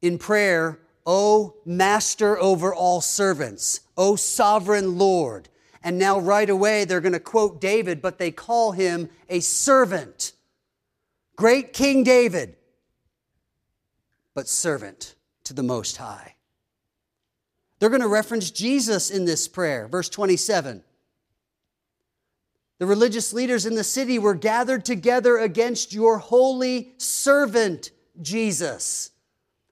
in 0.00 0.18
prayer, 0.18 0.78
O 1.04 1.56
master 1.66 2.38
over 2.38 2.74
all 2.74 3.02
servants, 3.02 3.80
O 3.98 4.16
sovereign 4.16 4.96
Lord. 4.96 5.48
And 5.82 5.98
now, 5.98 6.18
right 6.18 6.48
away, 6.48 6.84
they're 6.84 7.00
going 7.00 7.12
to 7.12 7.20
quote 7.20 7.60
David, 7.60 8.02
but 8.02 8.18
they 8.18 8.30
call 8.30 8.72
him 8.72 9.08
a 9.28 9.40
servant. 9.40 10.32
Great 11.36 11.72
King 11.72 12.04
David, 12.04 12.56
but 14.34 14.46
servant 14.46 15.14
to 15.44 15.54
the 15.54 15.62
Most 15.62 15.96
High. 15.96 16.34
They're 17.78 17.88
going 17.88 18.02
to 18.02 18.08
reference 18.08 18.50
Jesus 18.50 19.10
in 19.10 19.24
this 19.24 19.48
prayer, 19.48 19.88
verse 19.88 20.10
27. 20.10 20.82
The 22.78 22.86
religious 22.86 23.32
leaders 23.32 23.66
in 23.66 23.74
the 23.74 23.84
city 23.84 24.18
were 24.18 24.34
gathered 24.34 24.84
together 24.84 25.38
against 25.38 25.92
your 25.92 26.18
holy 26.18 26.92
servant, 26.98 27.90
Jesus. 28.20 29.10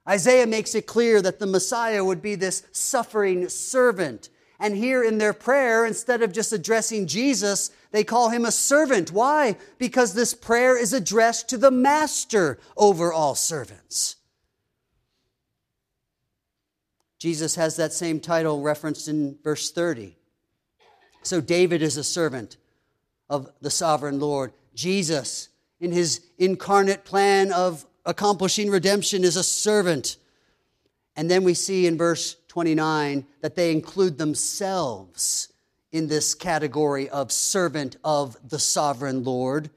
Isaiah 0.07 0.47
makes 0.47 0.73
it 0.73 0.87
clear 0.87 1.21
that 1.21 1.39
the 1.39 1.47
Messiah 1.47 2.03
would 2.03 2.21
be 2.21 2.33
this 2.33 2.63
suffering 2.71 3.47
servant. 3.49 4.29
And 4.59 4.75
here 4.75 5.03
in 5.03 5.17
their 5.17 5.33
prayer, 5.33 5.85
instead 5.85 6.21
of 6.21 6.33
just 6.33 6.51
addressing 6.51 7.07
Jesus, 7.07 7.71
they 7.91 8.03
call 8.03 8.29
him 8.29 8.43
a 8.43 8.51
servant. 8.51 9.11
Why? 9.11 9.55
Because 9.77 10.13
this 10.13 10.33
prayer 10.33 10.77
is 10.77 10.91
addressed 10.91 11.47
to 11.49 11.57
the 11.57 11.71
master 11.71 12.59
over 12.75 13.13
all 13.13 13.35
servants. 13.35 14.17
Jesus 17.19 17.55
has 17.55 17.75
that 17.77 17.93
same 17.93 18.19
title 18.19 18.61
referenced 18.61 19.07
in 19.07 19.37
verse 19.43 19.71
30. 19.71 20.15
So 21.21 21.41
David 21.41 21.81
is 21.81 21.97
a 21.97 22.03
servant 22.03 22.57
of 23.29 23.49
the 23.61 23.69
sovereign 23.69 24.19
Lord. 24.19 24.53
Jesus, 24.73 25.49
in 25.79 25.91
his 25.91 26.21
incarnate 26.37 27.05
plan 27.05 27.51
of 27.51 27.85
accomplishing 28.05 28.69
redemption, 28.69 29.23
is 29.23 29.35
a 29.35 29.43
servant. 29.43 30.17
And 31.15 31.29
then 31.29 31.43
we 31.43 31.53
see 31.53 31.87
in 31.87 31.97
verse 31.97 32.37
29 32.49 33.25
that 33.41 33.55
they 33.55 33.71
include 33.71 34.17
themselves 34.17 35.53
in 35.91 36.07
this 36.07 36.35
category 36.35 37.09
of 37.09 37.31
servant 37.31 37.95
of 38.03 38.37
the 38.47 38.59
sovereign 38.59 39.23
Lord. 39.23 39.69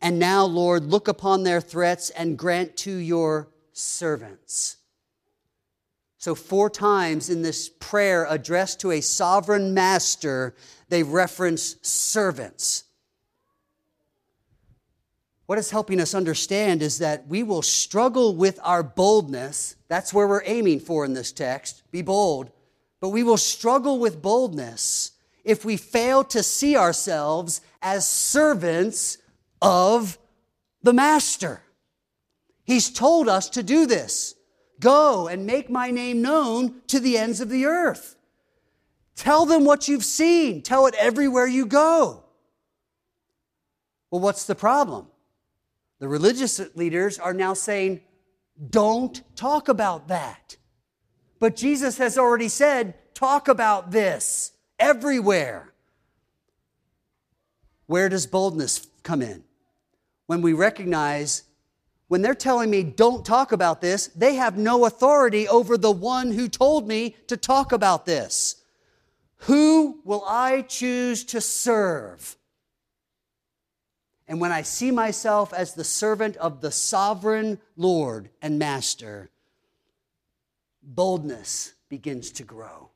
And 0.00 0.18
now, 0.18 0.44
Lord, 0.44 0.84
look 0.84 1.08
upon 1.08 1.42
their 1.42 1.60
threats 1.60 2.10
and 2.10 2.38
grant 2.38 2.76
to 2.78 2.92
your 2.92 3.48
servants 3.72 4.76
so, 6.24 6.34
four 6.34 6.70
times 6.70 7.28
in 7.28 7.42
this 7.42 7.68
prayer 7.68 8.26
addressed 8.26 8.80
to 8.80 8.92
a 8.92 9.02
sovereign 9.02 9.74
master, 9.74 10.54
they 10.88 11.02
reference 11.02 11.76
servants. 11.82 12.84
What 15.46 15.58
is 15.58 15.70
helping 15.70 16.00
us 16.00 16.14
understand 16.14 16.82
is 16.82 16.98
that 16.98 17.26
we 17.28 17.42
will 17.42 17.62
struggle 17.62 18.34
with 18.34 18.58
our 18.62 18.82
boldness. 18.82 19.76
That's 19.88 20.14
where 20.14 20.26
we're 20.26 20.42
aiming 20.44 20.80
for 20.80 21.04
in 21.04 21.12
this 21.12 21.32
text. 21.32 21.82
Be 21.90 22.00
bold. 22.02 22.50
But 23.00 23.10
we 23.10 23.22
will 23.22 23.36
struggle 23.36 23.98
with 23.98 24.22
boldness 24.22 25.12
if 25.44 25.64
we 25.64 25.76
fail 25.76 26.24
to 26.24 26.42
see 26.42 26.76
ourselves 26.76 27.60
as 27.82 28.08
servants 28.08 29.18
of 29.60 30.18
the 30.82 30.94
Master. 30.94 31.60
He's 32.64 32.90
told 32.90 33.28
us 33.28 33.50
to 33.50 33.62
do 33.62 33.86
this. 33.86 34.34
Go 34.80 35.28
and 35.28 35.46
make 35.46 35.68
my 35.68 35.90
name 35.90 36.22
known 36.22 36.80
to 36.86 36.98
the 36.98 37.18
ends 37.18 37.40
of 37.40 37.50
the 37.50 37.66
earth. 37.66 38.16
Tell 39.14 39.44
them 39.44 39.66
what 39.66 39.86
you've 39.86 40.04
seen. 40.04 40.62
Tell 40.62 40.86
it 40.86 40.94
everywhere 40.98 41.46
you 41.46 41.66
go. 41.66 42.24
Well, 44.10 44.22
what's 44.22 44.46
the 44.46 44.54
problem? 44.54 45.08
The 45.98 46.08
religious 46.08 46.60
leaders 46.74 47.18
are 47.18 47.34
now 47.34 47.54
saying, 47.54 48.00
don't 48.70 49.22
talk 49.36 49.68
about 49.68 50.08
that. 50.08 50.56
But 51.38 51.56
Jesus 51.56 51.98
has 51.98 52.18
already 52.18 52.48
said, 52.48 52.94
talk 53.14 53.48
about 53.48 53.90
this 53.90 54.52
everywhere. 54.78 55.72
Where 57.86 58.08
does 58.08 58.26
boldness 58.26 58.86
come 59.02 59.22
in? 59.22 59.44
When 60.26 60.40
we 60.40 60.52
recognize 60.52 61.42
when 62.08 62.22
they're 62.22 62.34
telling 62.34 62.70
me 62.70 62.82
don't 62.82 63.24
talk 63.24 63.52
about 63.52 63.80
this, 63.80 64.08
they 64.08 64.34
have 64.34 64.56
no 64.56 64.84
authority 64.84 65.48
over 65.48 65.76
the 65.76 65.90
one 65.90 66.30
who 66.32 66.48
told 66.48 66.86
me 66.86 67.16
to 67.26 67.36
talk 67.36 67.72
about 67.72 68.06
this. 68.06 68.62
Who 69.36 70.00
will 70.04 70.24
I 70.26 70.62
choose 70.62 71.24
to 71.24 71.40
serve? 71.40 72.36
And 74.26 74.40
when 74.40 74.52
I 74.52 74.62
see 74.62 74.90
myself 74.90 75.52
as 75.52 75.74
the 75.74 75.84
servant 75.84 76.36
of 76.38 76.60
the 76.60 76.70
sovereign 76.70 77.60
Lord 77.76 78.30
and 78.40 78.58
Master, 78.58 79.30
boldness 80.82 81.74
begins 81.88 82.30
to 82.32 82.44
grow 82.44 82.90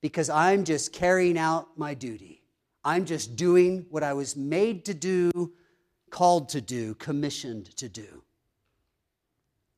because 0.00 0.30
I'm 0.30 0.64
just 0.64 0.92
carrying 0.92 1.38
out 1.38 1.78
my 1.78 1.94
duty. 1.94 2.42
I'm 2.84 3.04
just 3.04 3.36
doing 3.36 3.86
what 3.90 4.02
I 4.02 4.12
was 4.14 4.36
made 4.36 4.84
to 4.86 4.94
do, 4.94 5.52
called 6.10 6.48
to 6.50 6.60
do, 6.60 6.94
commissioned 6.94 7.76
to 7.76 7.88
do. 7.88 8.22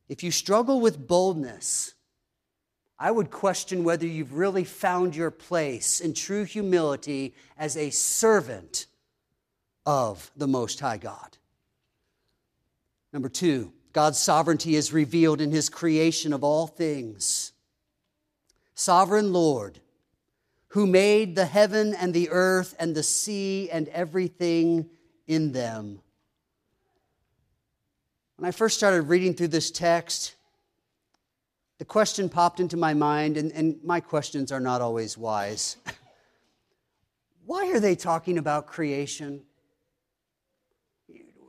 If 0.09 0.23
you 0.23 0.31
struggle 0.31 0.81
with 0.81 1.07
boldness, 1.07 1.95
I 2.99 3.11
would 3.11 3.31
question 3.31 3.85
whether 3.85 4.07
you've 4.07 4.35
really 4.35 4.65
found 4.65 5.17
your 5.17 5.31
place 5.31 6.01
in 6.01 6.15
true 6.15 6.45
humility 6.45 7.35
as 7.59 7.77
a 7.77 7.91
servant 7.91 8.87
of 9.87 10.31
the 10.37 10.47
Most 10.47 10.81
High 10.81 10.97
God. 10.97 11.39
Number 13.13 13.29
two, 13.29 13.73
God's 13.93 14.19
sovereignty 14.19 14.75
is 14.75 14.93
revealed 14.93 15.41
in 15.41 15.53
his 15.53 15.69
creation 15.69 16.33
of 16.33 16.43
all 16.43 16.67
things. 16.67 17.53
Sovereign 18.75 19.33
Lord, 19.33 19.79
who 20.69 20.87
made 20.87 21.37
the 21.37 21.47
heaven 21.47 21.95
and 21.95 22.13
the 22.13 22.29
earth 22.31 22.75
and 22.81 22.95
the 22.95 23.05
sea 23.05 23.71
and 23.71 23.89
everything 23.89 24.91
in 25.29 25.53
them. 25.53 26.01
When 28.37 28.49
I 28.49 28.51
first 28.51 28.77
started 28.77 29.03
reading 29.03 29.35
through 29.35 29.49
this 29.49 29.71
text, 29.71 30.35
the 31.79 31.85
question 31.85 32.29
popped 32.29 32.59
into 32.59 32.77
my 32.77 32.95
mind, 32.95 33.37
and, 33.37 33.53
and 33.53 33.79
my 33.85 34.01
questions 34.01 34.51
are 34.51 34.61
not 34.61 34.81
always 34.81 35.17
wise. 35.17 35.77
Why 37.47 37.71
are 37.71 37.81
they 37.81 37.95
talking 37.95 38.39
about 38.39 38.67
creation? 38.67 39.43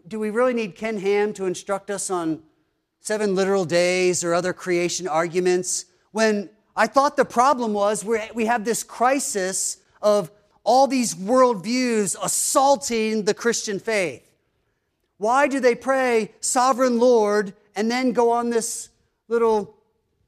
Do 0.07 0.19
we 0.19 0.29
really 0.29 0.53
need 0.53 0.75
Ken 0.75 0.97
Ham 0.97 1.33
to 1.33 1.45
instruct 1.45 1.89
us 1.89 2.09
on 2.11 2.43
seven 2.99 3.33
literal 3.33 3.65
days 3.65 4.23
or 4.23 4.33
other 4.33 4.53
creation 4.53 5.07
arguments 5.07 5.85
when 6.11 6.49
I 6.75 6.87
thought 6.87 7.17
the 7.17 7.25
problem 7.25 7.73
was 7.73 8.03
we 8.03 8.45
have 8.45 8.65
this 8.65 8.83
crisis 8.83 9.77
of 10.01 10.29
all 10.63 10.87
these 10.87 11.15
worldviews 11.15 12.15
assaulting 12.21 13.23
the 13.23 13.33
Christian 13.33 13.79
faith. 13.79 14.23
Why 15.17 15.47
do 15.47 15.59
they 15.59 15.75
pray, 15.75 16.33
Sovereign 16.39 16.99
Lord, 16.99 17.53
and 17.75 17.89
then 17.89 18.11
go 18.11 18.31
on 18.31 18.49
this 18.49 18.89
little 19.27 19.75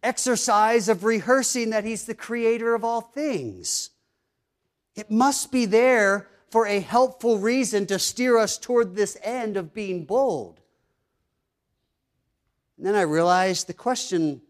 exercise 0.02 0.88
of 0.88 1.04
rehearsing 1.04 1.72
that 1.72 1.84
He's 1.84 2.06
the 2.06 2.16
creator 2.16 2.74
of 2.74 2.84
all 2.84 3.02
things? 3.02 3.90
It 4.96 5.12
must 5.12 5.52
be 5.52 5.66
there 5.66 6.28
for 6.50 6.66
a 6.66 6.80
helpful 6.80 7.38
reason 7.38 7.86
to 7.88 8.00
steer 8.00 8.38
us 8.38 8.58
toward 8.58 8.96
this 8.96 9.18
end 9.22 9.58
of 9.58 9.74
being 9.74 10.06
bold. 10.06 10.62
And 12.78 12.86
then 12.86 12.96
I 12.96 13.02
realized 13.02 13.68
the 13.68 13.74
question 13.74 14.42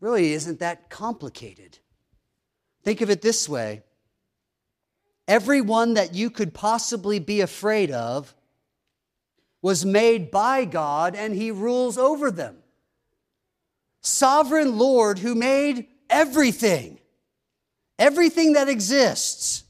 really 0.00 0.32
isn't 0.32 0.60
that 0.60 0.90
complicated. 0.90 1.78
Think 2.82 3.00
of 3.00 3.10
it 3.10 3.22
this 3.22 3.48
way 3.48 3.82
everyone 5.26 5.94
that 5.94 6.14
you 6.14 6.30
could 6.30 6.54
possibly 6.54 7.18
be 7.18 7.40
afraid 7.40 7.90
of 7.90 8.32
was 9.60 9.84
made 9.84 10.30
by 10.30 10.64
God 10.64 11.16
and 11.16 11.34
he 11.34 11.50
rules 11.50 11.98
over 11.98 12.30
them. 12.30 12.58
Sovereign 14.02 14.78
Lord 14.78 15.18
who 15.18 15.34
made 15.34 15.88
everything, 16.08 17.00
everything 17.98 18.52
that 18.52 18.68
exists, 18.68 19.64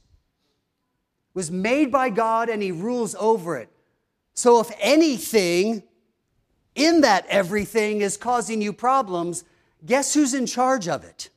was 1.37 1.53
made 1.53 1.92
by 1.92 2.11
God 2.11 2.49
and 2.49 2.61
he 2.61 2.72
rules 2.72 3.14
over 3.14 3.57
it. 3.57 3.68
So 4.35 4.59
if 4.59 4.72
anything 4.81 5.85
in 6.75 7.03
that 7.03 7.27
everything 7.29 8.01
is 8.01 8.16
causing 8.16 8.61
you 8.61 8.72
problems, 8.72 9.44
Guess 9.87 10.14
who's 10.14 10.35
in 10.35 10.46
charge 10.46 10.88
of 10.88 11.05
it? 11.05 11.31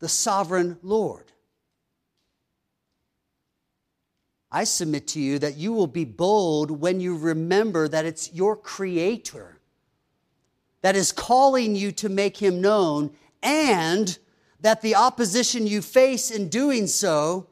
The 0.00 0.08
sovereign 0.08 0.78
Lord. 0.82 1.32
I 4.50 4.64
submit 4.64 5.08
to 5.08 5.20
you 5.20 5.40
that 5.40 5.56
you 5.56 5.72
will 5.72 5.88
be 5.88 6.04
bold 6.04 6.70
when 6.70 7.00
you 7.00 7.16
remember 7.16 7.88
that 7.88 8.04
it's 8.04 8.32
your 8.32 8.54
Creator 8.54 9.58
that 10.82 10.94
is 10.94 11.10
calling 11.10 11.74
you 11.74 11.90
to 11.92 12.08
make 12.08 12.36
Him 12.36 12.60
known, 12.60 13.10
and 13.42 14.18
that 14.60 14.82
the 14.82 14.94
opposition 14.94 15.66
you 15.66 15.80
face 15.80 16.30
in 16.30 16.48
doing 16.48 16.86
so 16.86 17.48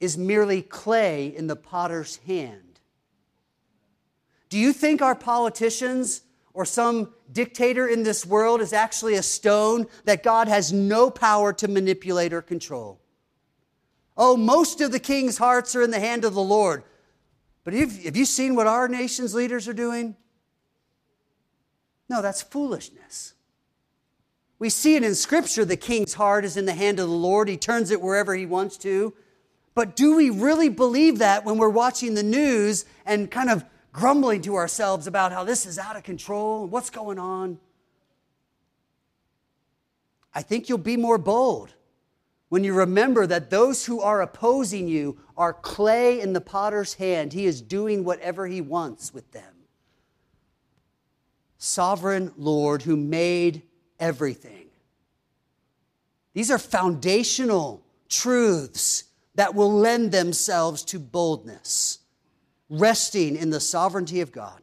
is 0.00 0.16
merely 0.18 0.62
clay 0.62 1.26
in 1.26 1.46
the 1.46 1.56
potter's 1.56 2.16
hand. 2.26 2.80
Do 4.48 4.58
you 4.58 4.72
think 4.72 5.00
our 5.00 5.14
politicians 5.14 6.22
or 6.52 6.64
some 6.64 7.12
dictator 7.32 7.86
in 7.86 8.02
this 8.02 8.26
world 8.26 8.60
is 8.60 8.72
actually 8.72 9.14
a 9.14 9.22
stone 9.22 9.86
that 10.04 10.22
God 10.22 10.48
has 10.48 10.72
no 10.72 11.10
power 11.10 11.52
to 11.54 11.68
manipulate 11.68 12.32
or 12.32 12.42
control. 12.42 13.00
Oh, 14.16 14.36
most 14.36 14.80
of 14.80 14.92
the 14.92 14.98
king's 14.98 15.38
hearts 15.38 15.74
are 15.76 15.82
in 15.82 15.90
the 15.90 16.00
hand 16.00 16.24
of 16.24 16.34
the 16.34 16.42
Lord. 16.42 16.82
But 17.64 17.74
have, 17.74 18.16
you 18.16 18.24
seen 18.24 18.54
what 18.54 18.66
our 18.66 18.88
nation's 18.88 19.34
leaders 19.34 19.68
are 19.68 19.72
doing? 19.72 20.16
No, 22.08 22.20
that's 22.20 22.42
foolishness. 22.42 23.34
We 24.58 24.68
see 24.68 24.96
it 24.96 25.04
in 25.04 25.14
Scripture 25.14 25.64
the 25.64 25.76
king's 25.76 26.14
heart 26.14 26.44
is 26.44 26.56
in 26.56 26.66
the 26.66 26.74
hand 26.74 26.98
of 26.98 27.08
the 27.08 27.14
Lord, 27.14 27.48
he 27.48 27.56
turns 27.56 27.90
it 27.90 28.02
wherever 28.02 28.34
he 28.34 28.46
wants 28.46 28.76
to. 28.78 29.14
But 29.80 29.96
do 29.96 30.14
we 30.14 30.28
really 30.28 30.68
believe 30.68 31.20
that 31.20 31.46
when 31.46 31.56
we're 31.56 31.70
watching 31.70 32.12
the 32.12 32.22
news 32.22 32.84
and 33.06 33.30
kind 33.30 33.48
of 33.48 33.64
grumbling 33.94 34.42
to 34.42 34.56
ourselves 34.56 35.06
about 35.06 35.32
how 35.32 35.42
this 35.42 35.64
is 35.64 35.78
out 35.78 35.96
of 35.96 36.02
control 36.02 36.64
and 36.64 36.70
what's 36.70 36.90
going 36.90 37.18
on. 37.18 37.58
I 40.34 40.42
think 40.42 40.68
you'll 40.68 40.76
be 40.76 40.98
more 40.98 41.16
bold 41.16 41.72
when 42.50 42.62
you 42.62 42.74
remember 42.74 43.26
that 43.26 43.48
those 43.48 43.86
who 43.86 44.02
are 44.02 44.20
opposing 44.20 44.86
you 44.86 45.16
are 45.34 45.54
clay 45.54 46.20
in 46.20 46.34
the 46.34 46.42
potter's 46.42 46.92
hand. 46.92 47.32
He 47.32 47.46
is 47.46 47.62
doing 47.62 48.04
whatever 48.04 48.46
he 48.46 48.60
wants 48.60 49.14
with 49.14 49.32
them. 49.32 49.64
Sovereign 51.56 52.34
Lord 52.36 52.82
who 52.82 52.98
made 52.98 53.62
everything. 53.98 54.66
These 56.34 56.50
are 56.50 56.58
foundational 56.58 57.82
truths 58.10 59.04
that 59.40 59.54
will 59.54 59.72
lend 59.72 60.12
themselves 60.12 60.84
to 60.84 60.98
boldness 60.98 62.00
resting 62.68 63.36
in 63.36 63.48
the 63.48 63.58
sovereignty 63.58 64.20
of 64.20 64.32
God. 64.32 64.60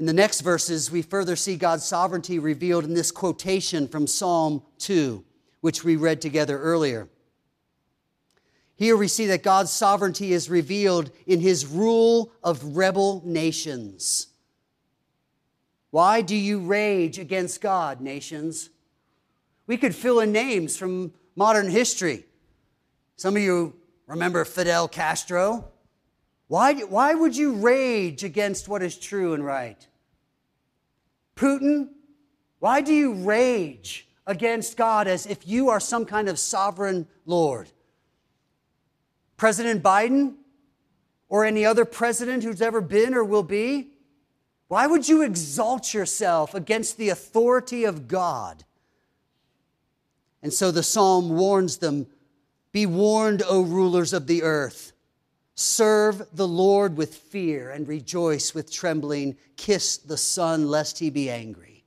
In 0.00 0.06
the 0.06 0.12
next 0.12 0.40
verses, 0.40 0.90
we 0.90 1.00
further 1.00 1.36
see 1.36 1.54
God's 1.54 1.84
sovereignty 1.84 2.40
revealed 2.40 2.82
in 2.82 2.92
this 2.92 3.12
quotation 3.12 3.86
from 3.86 4.08
Psalm 4.08 4.64
2, 4.78 5.24
which 5.60 5.84
we 5.84 5.94
read 5.94 6.20
together 6.20 6.58
earlier. 6.58 7.08
Here 8.74 8.96
we 8.96 9.06
see 9.06 9.26
that 9.26 9.44
God's 9.44 9.70
sovereignty 9.70 10.32
is 10.32 10.50
revealed 10.50 11.12
in 11.24 11.38
his 11.38 11.68
rule 11.68 12.32
of 12.42 12.76
rebel 12.76 13.22
nations. 13.24 14.26
Why 15.92 16.20
do 16.20 16.34
you 16.34 16.58
rage 16.58 17.20
against 17.20 17.60
God, 17.60 18.00
nations? 18.00 18.70
We 19.68 19.76
could 19.76 19.94
fill 19.94 20.18
in 20.18 20.32
names 20.32 20.76
from 20.76 21.12
modern 21.36 21.70
history. 21.70 22.24
Some 23.16 23.36
of 23.36 23.42
you 23.42 23.74
remember 24.06 24.44
Fidel 24.44 24.88
Castro. 24.88 25.70
Why, 26.48 26.74
why 26.74 27.14
would 27.14 27.36
you 27.36 27.54
rage 27.54 28.24
against 28.24 28.68
what 28.68 28.82
is 28.82 28.98
true 28.98 29.34
and 29.34 29.44
right? 29.44 29.86
Putin, 31.36 31.88
why 32.58 32.80
do 32.80 32.92
you 32.92 33.14
rage 33.14 34.08
against 34.26 34.76
God 34.76 35.06
as 35.06 35.26
if 35.26 35.46
you 35.46 35.68
are 35.68 35.80
some 35.80 36.04
kind 36.04 36.28
of 36.28 36.38
sovereign 36.38 37.06
Lord? 37.26 37.70
President 39.36 39.82
Biden 39.82 40.34
or 41.28 41.44
any 41.44 41.64
other 41.64 41.84
president 41.84 42.44
who's 42.44 42.62
ever 42.62 42.80
been 42.80 43.14
or 43.14 43.24
will 43.24 43.42
be? 43.42 43.90
Why 44.68 44.86
would 44.86 45.08
you 45.08 45.22
exalt 45.22 45.92
yourself 45.92 46.54
against 46.54 46.96
the 46.96 47.08
authority 47.08 47.84
of 47.84 48.08
God? 48.08 48.64
And 50.42 50.52
so 50.52 50.70
the 50.70 50.82
psalm 50.82 51.30
warns 51.30 51.78
them 51.78 52.06
Be 52.74 52.86
warned, 52.86 53.44
O 53.46 53.62
rulers 53.62 54.12
of 54.12 54.26
the 54.26 54.42
earth. 54.42 54.94
Serve 55.54 56.26
the 56.32 56.48
Lord 56.48 56.96
with 56.96 57.14
fear 57.14 57.70
and 57.70 57.86
rejoice 57.86 58.52
with 58.52 58.72
trembling. 58.72 59.36
Kiss 59.56 59.96
the 59.96 60.16
Son, 60.16 60.66
lest 60.66 60.98
he 60.98 61.08
be 61.08 61.30
angry. 61.30 61.84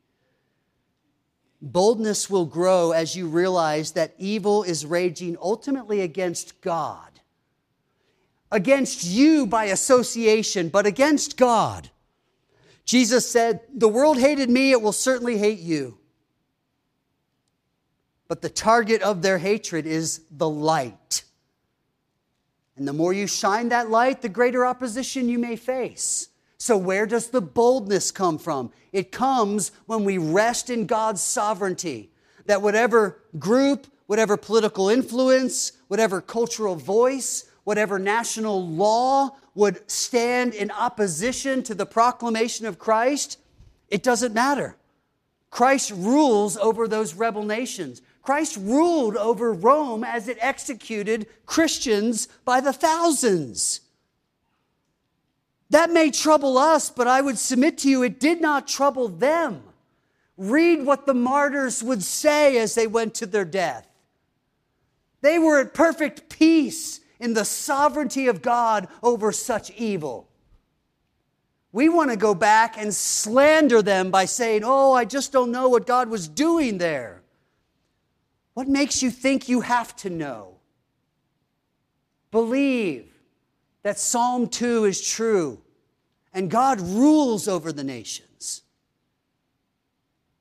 Boldness 1.61 2.29
will 2.29 2.45
grow 2.45 2.93
as 2.93 3.17
you 3.17 3.27
realize 3.27 3.91
that 3.91 4.15
evil 4.17 4.63
is 4.63 4.85
raging 4.85 5.35
ultimately 5.41 5.99
against 5.99 6.61
God. 6.61 7.19
Against 8.49 9.03
you 9.03 9.45
by 9.45 9.65
association, 9.65 10.69
but 10.69 10.85
against 10.85 11.35
God. 11.35 11.89
Jesus 12.85 13.29
said, 13.29 13.59
The 13.73 13.89
world 13.89 14.19
hated 14.19 14.49
me, 14.49 14.71
it 14.71 14.81
will 14.81 14.93
certainly 14.93 15.37
hate 15.37 15.59
you. 15.59 15.97
But 18.27 18.41
the 18.41 18.49
target 18.49 19.01
of 19.01 19.21
their 19.21 19.37
hatred 19.37 19.85
is 19.85 20.21
the 20.31 20.49
light. 20.49 21.23
And 22.75 22.87
the 22.87 22.93
more 22.93 23.13
you 23.13 23.25
shine 23.27 23.69
that 23.69 23.89
light, 23.89 24.21
the 24.21 24.29
greater 24.29 24.65
opposition 24.65 25.29
you 25.29 25.39
may 25.39 25.55
face. 25.55 26.29
So, 26.59 26.77
where 26.77 27.05
does 27.05 27.29
the 27.29 27.41
boldness 27.41 28.11
come 28.11 28.37
from? 28.37 28.71
It 28.91 29.11
comes 29.11 29.71
when 29.85 30.03
we 30.03 30.17
rest 30.17 30.69
in 30.69 30.85
God's 30.85 31.21
sovereignty. 31.21 32.11
That 32.45 32.61
whatever 32.61 33.19
group, 33.37 33.87
whatever 34.07 34.37
political 34.37 34.89
influence, 34.89 35.73
whatever 35.87 36.21
cultural 36.21 36.75
voice, 36.75 37.45
whatever 37.63 37.99
national 37.99 38.67
law 38.67 39.35
would 39.53 39.89
stand 39.89 40.53
in 40.53 40.71
opposition 40.71 41.63
to 41.63 41.75
the 41.75 41.85
proclamation 41.85 42.65
of 42.65 42.79
Christ, 42.79 43.39
it 43.89 44.03
doesn't 44.03 44.33
matter. 44.33 44.77
Christ 45.49 45.91
rules 45.91 46.57
over 46.57 46.87
those 46.87 47.13
rebel 47.13 47.43
nations. 47.43 48.01
Christ 48.27 48.57
ruled 48.59 49.15
over 49.15 49.53
Rome 49.53 50.03
as 50.03 50.27
it 50.27 50.37
executed 50.41 51.27
Christians 51.45 52.27
by 52.43 52.59
the 52.59 52.73
thousands. 52.73 53.79
That 55.69 55.91
may 55.91 56.11
trouble 56.11 56.57
us, 56.57 56.89
but 56.89 57.07
I 57.07 57.21
would 57.21 57.37
submit 57.39 57.77
to 57.77 57.89
you 57.89 58.03
it 58.03 58.19
did 58.19 58.41
not 58.41 58.67
trouble 58.67 59.07
them. 59.07 59.63
Read 60.35 60.85
what 60.85 61.05
the 61.05 61.13
martyrs 61.13 61.81
would 61.81 62.03
say 62.03 62.57
as 62.57 62.75
they 62.75 62.85
went 62.85 63.13
to 63.13 63.25
their 63.25 63.45
death. 63.45 63.87
They 65.21 65.39
were 65.39 65.61
at 65.61 65.73
perfect 65.73 66.27
peace 66.27 66.99
in 67.21 67.33
the 67.33 67.45
sovereignty 67.45 68.27
of 68.27 68.41
God 68.41 68.89
over 69.01 69.31
such 69.31 69.71
evil. 69.71 70.27
We 71.71 71.87
want 71.87 72.11
to 72.11 72.17
go 72.17 72.35
back 72.35 72.77
and 72.77 72.93
slander 72.93 73.81
them 73.81 74.11
by 74.11 74.25
saying, 74.25 74.63
Oh, 74.65 74.91
I 74.91 75.05
just 75.05 75.31
don't 75.31 75.53
know 75.53 75.69
what 75.69 75.87
God 75.87 76.09
was 76.09 76.27
doing 76.27 76.77
there. 76.77 77.16
What 78.57 78.67
makes 78.67 79.03
you 79.03 79.11
think 79.11 79.47
you 79.47 79.61
have 79.61 79.95
to 79.97 80.09
know? 80.09 80.55
Believe 82.31 83.13
that 83.83 83.99
Psalm 83.99 84.47
2 84.47 84.85
is 84.85 85.07
true 85.07 85.61
and 86.33 86.49
God 86.49 86.81
rules 86.81 87.47
over 87.47 87.71
the 87.71 87.83
nations. 87.83 88.63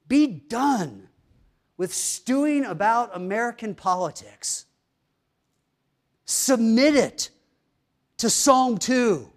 Be 0.09 0.27
done 0.27 1.09
with 1.77 1.93
stewing 1.93 2.65
about 2.65 3.15
American 3.15 3.75
politics. 3.75 4.65
Submit 6.25 6.97
it 6.97 7.29
to 8.17 8.31
Psalm 8.31 8.79
2. 8.79 9.31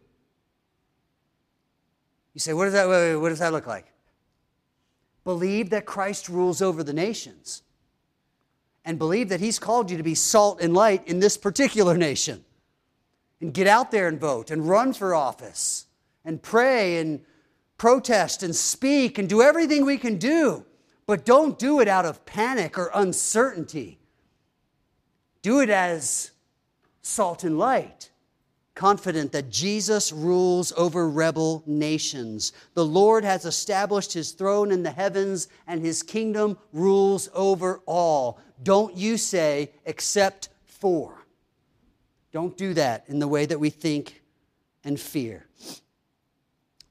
You 2.34 2.40
say, 2.40 2.54
what 2.54 2.64
does 2.64 2.74
that, 2.76 2.88
what 3.20 3.28
does 3.28 3.40
that 3.40 3.52
look 3.52 3.68
like? 3.68 3.92
Believe 5.26 5.70
that 5.72 5.86
Christ 5.86 6.30
rules 6.30 6.62
over 6.62 6.82
the 6.82 6.94
nations 6.94 7.64
and 8.90 8.98
believe 8.98 9.30
that 9.30 9.40
He's 9.40 9.60
called 9.60 9.92
you 9.92 9.98
to 9.98 10.04
be 10.04 10.16
salt 10.16 10.60
and 10.62 10.74
light 10.74 11.08
in 11.08 11.20
this 11.20 11.38
particular 11.38 11.96
nation 11.96 12.44
and 13.40 13.54
get 13.54 13.68
out 13.68 13.92
there 13.92 14.08
and 14.08 14.20
vote 14.20 14.50
and 14.50 14.68
run 14.68 14.94
for 14.94 15.14
office 15.14 15.86
and 16.26 16.42
pray 16.42 16.98
and 16.98 17.22
protest 17.78 18.42
and 18.42 18.56
speak 18.56 19.20
and 19.20 19.30
do 19.30 19.44
everything 19.44 19.86
we 19.86 20.00
can 20.00 20.18
do. 20.18 20.66
But 21.06 21.24
don't 21.24 21.60
do 21.60 21.80
it 21.80 21.88
out 21.88 22.04
of 22.04 22.26
panic 22.26 22.80
or 22.80 22.90
uncertainty. 22.96 24.00
Do 25.44 25.60
it 25.60 25.70
as 25.70 26.32
salt 27.04 27.44
and 27.44 27.60
light, 27.60 28.10
confident 28.80 29.34
that 29.34 29.50
Jesus 29.50 30.14
rules 30.14 30.72
over 30.78 31.10
rebel 31.10 31.62
nations. 31.66 32.54
The 32.76 32.86
Lord 32.86 33.26
has 33.26 33.44
established 33.44 34.14
his 34.14 34.32
throne 34.32 34.72
in 34.72 34.84
the 34.84 34.92
heavens, 34.92 35.50
and 35.68 35.82
his 35.82 36.02
kingdom 36.02 36.58
rules 36.72 37.28
over 37.34 37.82
all. 37.86 38.40
Don't 38.64 38.96
you 38.96 39.18
say, 39.18 39.72
except 39.86 40.48
for. 40.64 41.26
Don't 42.32 42.56
do 42.56 42.74
that 42.74 43.04
in 43.10 43.20
the 43.20 43.28
way 43.28 43.46
that 43.46 43.60
we 43.60 43.70
think 43.70 44.22
and 44.86 44.98
fear. 44.98 45.46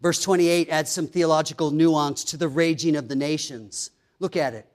Verse 0.03 0.23
28 0.23 0.69
adds 0.69 0.91
some 0.91 1.07
theological 1.07 1.71
nuance 1.71 2.23
to 2.25 2.37
the 2.37 2.49
raging 2.49 2.97
of 2.97 3.09
the 3.09 3.17
nations. 3.17 3.93
Look 4.19 4.37
at 4.37 4.53
it. 4.53 4.67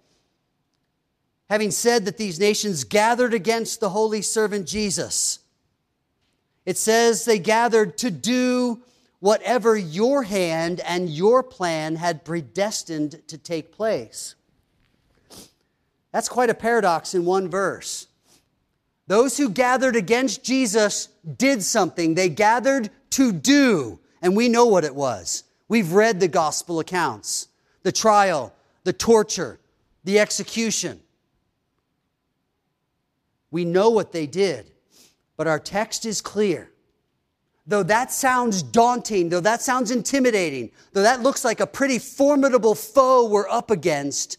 Having 1.48 1.72
said 1.72 2.06
that 2.06 2.18
these 2.18 2.40
nations 2.40 2.84
gathered 2.84 3.36
against 3.36 3.82
the 3.82 3.90
holy 3.90 4.24
servant 4.24 4.66
Jesus, 4.66 5.43
it 6.66 6.78
says 6.78 7.26
they 7.26 7.40
gathered 7.40 7.98
to 8.00 8.12
do 8.12 8.82
whatever 9.20 9.78
your 9.78 10.24
hand 10.24 10.82
and 10.82 11.10
your 11.10 11.44
plan 11.44 11.96
had 11.96 12.26
predestined 12.26 13.22
to 13.28 13.38
take 13.38 13.72
place. 13.72 14.36
That's 16.12 16.30
quite 16.30 16.50
a 16.50 16.54
paradox 16.54 17.14
in 17.14 17.26
one 17.26 17.50
verse. 17.50 18.08
Those 19.08 19.38
who 19.38 19.50
gathered 19.50 19.96
against 19.96 20.44
Jesus 20.44 21.10
did 21.38 21.64
something. 21.64 22.16
They 22.16 22.30
gathered 22.30 22.90
to 23.12 23.32
do, 23.32 24.00
and 24.22 24.36
we 24.36 24.50
know 24.50 24.66
what 24.66 24.84
it 24.84 24.96
was. 24.96 25.44
We've 25.68 25.92
read 25.92 26.20
the 26.20 26.28
gospel 26.28 26.80
accounts 26.80 27.48
the 27.84 27.92
trial, 27.92 28.54
the 28.84 28.94
torture, 28.94 29.60
the 30.04 30.20
execution. 30.20 31.00
We 33.52 33.66
know 33.66 33.90
what 33.90 34.12
they 34.12 34.26
did, 34.26 34.73
but 35.38 35.48
our 35.48 35.60
text 35.60 36.06
is 36.06 36.22
clear. 36.22 36.70
Though 37.66 37.84
that 37.84 38.12
sounds 38.12 38.62
daunting, 38.62 39.30
though 39.30 39.40
that 39.40 39.62
sounds 39.62 39.90
intimidating, 39.90 40.72
though 40.92 41.04
that 41.04 41.24
looks 41.24 41.46
like 41.46 41.60
a 41.60 41.68
pretty 41.68 41.98
formidable 41.98 42.76
foe 42.76 43.28
we're 43.28 43.48
up 43.48 43.72
against, 43.72 44.38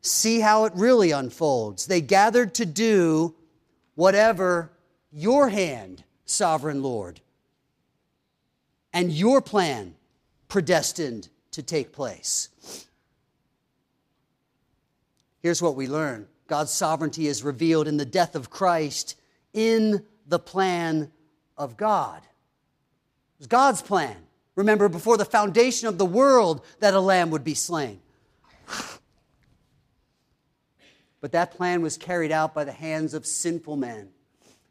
see 0.00 0.40
how 0.40 0.64
it 0.66 0.72
really 0.76 1.10
unfolds. 1.10 1.86
They 1.86 2.00
gathered 2.00 2.54
to 2.54 2.66
do 2.66 3.34
whatever 3.96 4.70
your 5.10 5.48
hand, 5.48 6.04
sovereign 6.24 6.82
Lord, 6.82 7.20
and 8.92 9.10
your 9.10 9.40
plan 9.40 9.94
predestined 10.48 11.28
to 11.50 11.62
take 11.62 11.92
place. 11.92 12.48
Here's 15.40 15.62
what 15.62 15.74
we 15.74 15.88
learn 15.88 16.28
God's 16.46 16.72
sovereignty 16.72 17.26
is 17.26 17.42
revealed 17.42 17.88
in 17.88 17.96
the 17.96 18.04
death 18.04 18.36
of 18.36 18.48
Christ 18.48 19.16
in 19.56 20.04
the 20.28 20.38
plan 20.38 21.10
of 21.56 21.76
God. 21.76 22.18
It 22.18 23.38
was 23.38 23.46
God's 23.48 23.82
plan. 23.82 24.16
Remember, 24.54 24.88
before 24.88 25.16
the 25.16 25.24
foundation 25.24 25.88
of 25.88 25.98
the 25.98 26.06
world, 26.06 26.64
that 26.78 26.94
a 26.94 27.00
lamb 27.00 27.30
would 27.30 27.42
be 27.42 27.54
slain. 27.54 28.00
But 31.18 31.32
that 31.32 31.52
plan 31.52 31.82
was 31.82 31.96
carried 31.96 32.30
out 32.30 32.54
by 32.54 32.62
the 32.62 32.72
hands 32.72 33.12
of 33.12 33.26
sinful 33.26 33.76
men. 33.76 34.10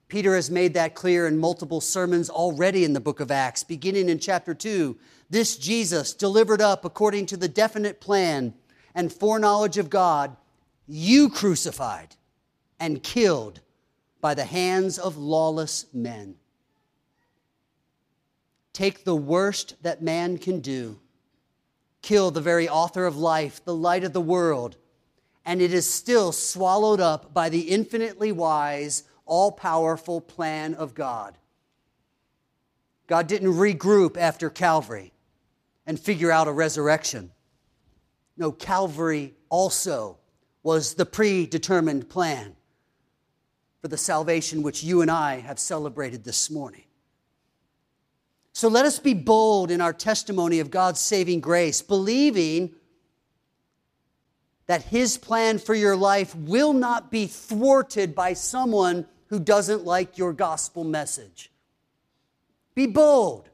Peter 0.08 0.36
has 0.36 0.50
made 0.50 0.76
that 0.76 0.96
clear 0.96 1.28
in 1.28 1.38
multiple 1.38 1.82
sermons 1.82 2.30
already 2.30 2.86
in 2.86 2.94
the 2.94 3.02
book 3.02 3.20
of 3.20 3.32
Acts, 3.32 3.64
beginning 3.64 4.08
in 4.08 4.20
chapter 4.20 4.54
2. 4.54 4.98
This 5.30 5.58
Jesus, 5.58 6.14
delivered 6.14 6.62
up 6.62 6.86
according 6.86 7.26
to 7.26 7.36
the 7.36 7.50
definite 7.50 8.00
plan 8.00 8.54
and 8.94 9.12
foreknowledge 9.12 9.78
of 9.78 9.90
God, 9.90 10.38
you 10.88 11.30
crucified 11.30 12.16
and 12.80 13.04
killed 13.04 13.60
by 14.26 14.34
the 14.34 14.44
hands 14.44 14.98
of 14.98 15.18
lawless 15.18 15.86
men. 15.94 16.34
Take 18.74 19.04
the 19.04 19.16
worst 19.16 19.76
that 19.84 20.02
man 20.02 20.40
can 20.40 20.62
do, 20.62 21.00
kill 22.02 22.32
the 22.32 22.42
very 22.42 22.68
author 22.68 23.06
of 23.06 23.16
life, 23.16 23.64
the 23.64 23.76
light 23.76 24.04
of 24.04 24.14
the 24.14 24.20
world 24.20 24.78
and 25.46 25.62
it 25.62 25.72
is 25.72 25.88
still 25.88 26.32
swallowed 26.32 27.00
up 27.00 27.36
by 27.36 27.50
the 27.50 27.70
infinitely 27.70 28.32
wise, 28.32 29.04
all 29.28 29.52
powerful 29.52 30.20
plan 30.20 30.74
of 30.74 30.96
God. 30.96 31.38
God 33.06 33.28
didn't 33.28 33.54
regroup 33.54 34.18
after 34.18 34.50
Calvary 34.50 35.14
and 35.86 36.00
figure 36.00 36.32
out 36.32 36.48
a 36.48 36.52
resurrection. 36.52 37.30
No, 38.38 38.52
Calvary 38.52 39.36
also 39.50 40.18
was 40.64 40.96
the 40.96 41.06
predetermined 41.06 42.10
plan 42.10 42.56
for 43.86 43.90
the 43.90 43.98
salvation 43.98 44.64
which 44.64 44.84
you 44.84 45.04
and 45.04 45.12
I 45.12 45.42
have 45.42 45.60
celebrated 45.60 46.24
this 46.24 46.50
morning. 46.50 46.86
So 48.52 48.68
let 48.68 48.84
us 48.84 48.98
be 48.98 49.14
bold 49.14 49.70
in 49.70 49.80
our 49.80 49.94
testimony 49.94 50.60
of 50.60 50.72
God's 50.72 51.00
saving 51.00 51.40
grace, 51.40 51.84
believing 51.84 52.74
that 54.66 54.86
His 54.86 55.20
plan 55.20 55.60
for 55.60 55.76
your 55.76 55.96
life 55.96 56.34
will 56.34 56.74
not 56.74 57.12
be 57.12 57.28
thwarted 57.28 58.16
by 58.16 58.34
someone 58.34 59.06
who 59.28 59.40
doesn't 59.40 59.86
like 59.86 60.18
your 60.18 60.34
gospel 60.34 60.84
message. 60.84 61.52
Be 62.74 62.88
bold. 62.88 63.52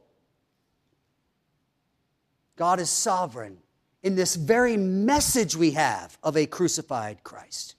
God 2.55 2.79
is 2.79 2.89
sovereign 2.89 3.57
in 4.01 4.15
this 4.15 4.37
very 4.37 4.77
message 4.77 5.57
we 5.57 5.71
have 5.71 6.17
of 6.23 6.37
a 6.37 6.45
crucified 6.45 7.21
Christ. 7.21 7.75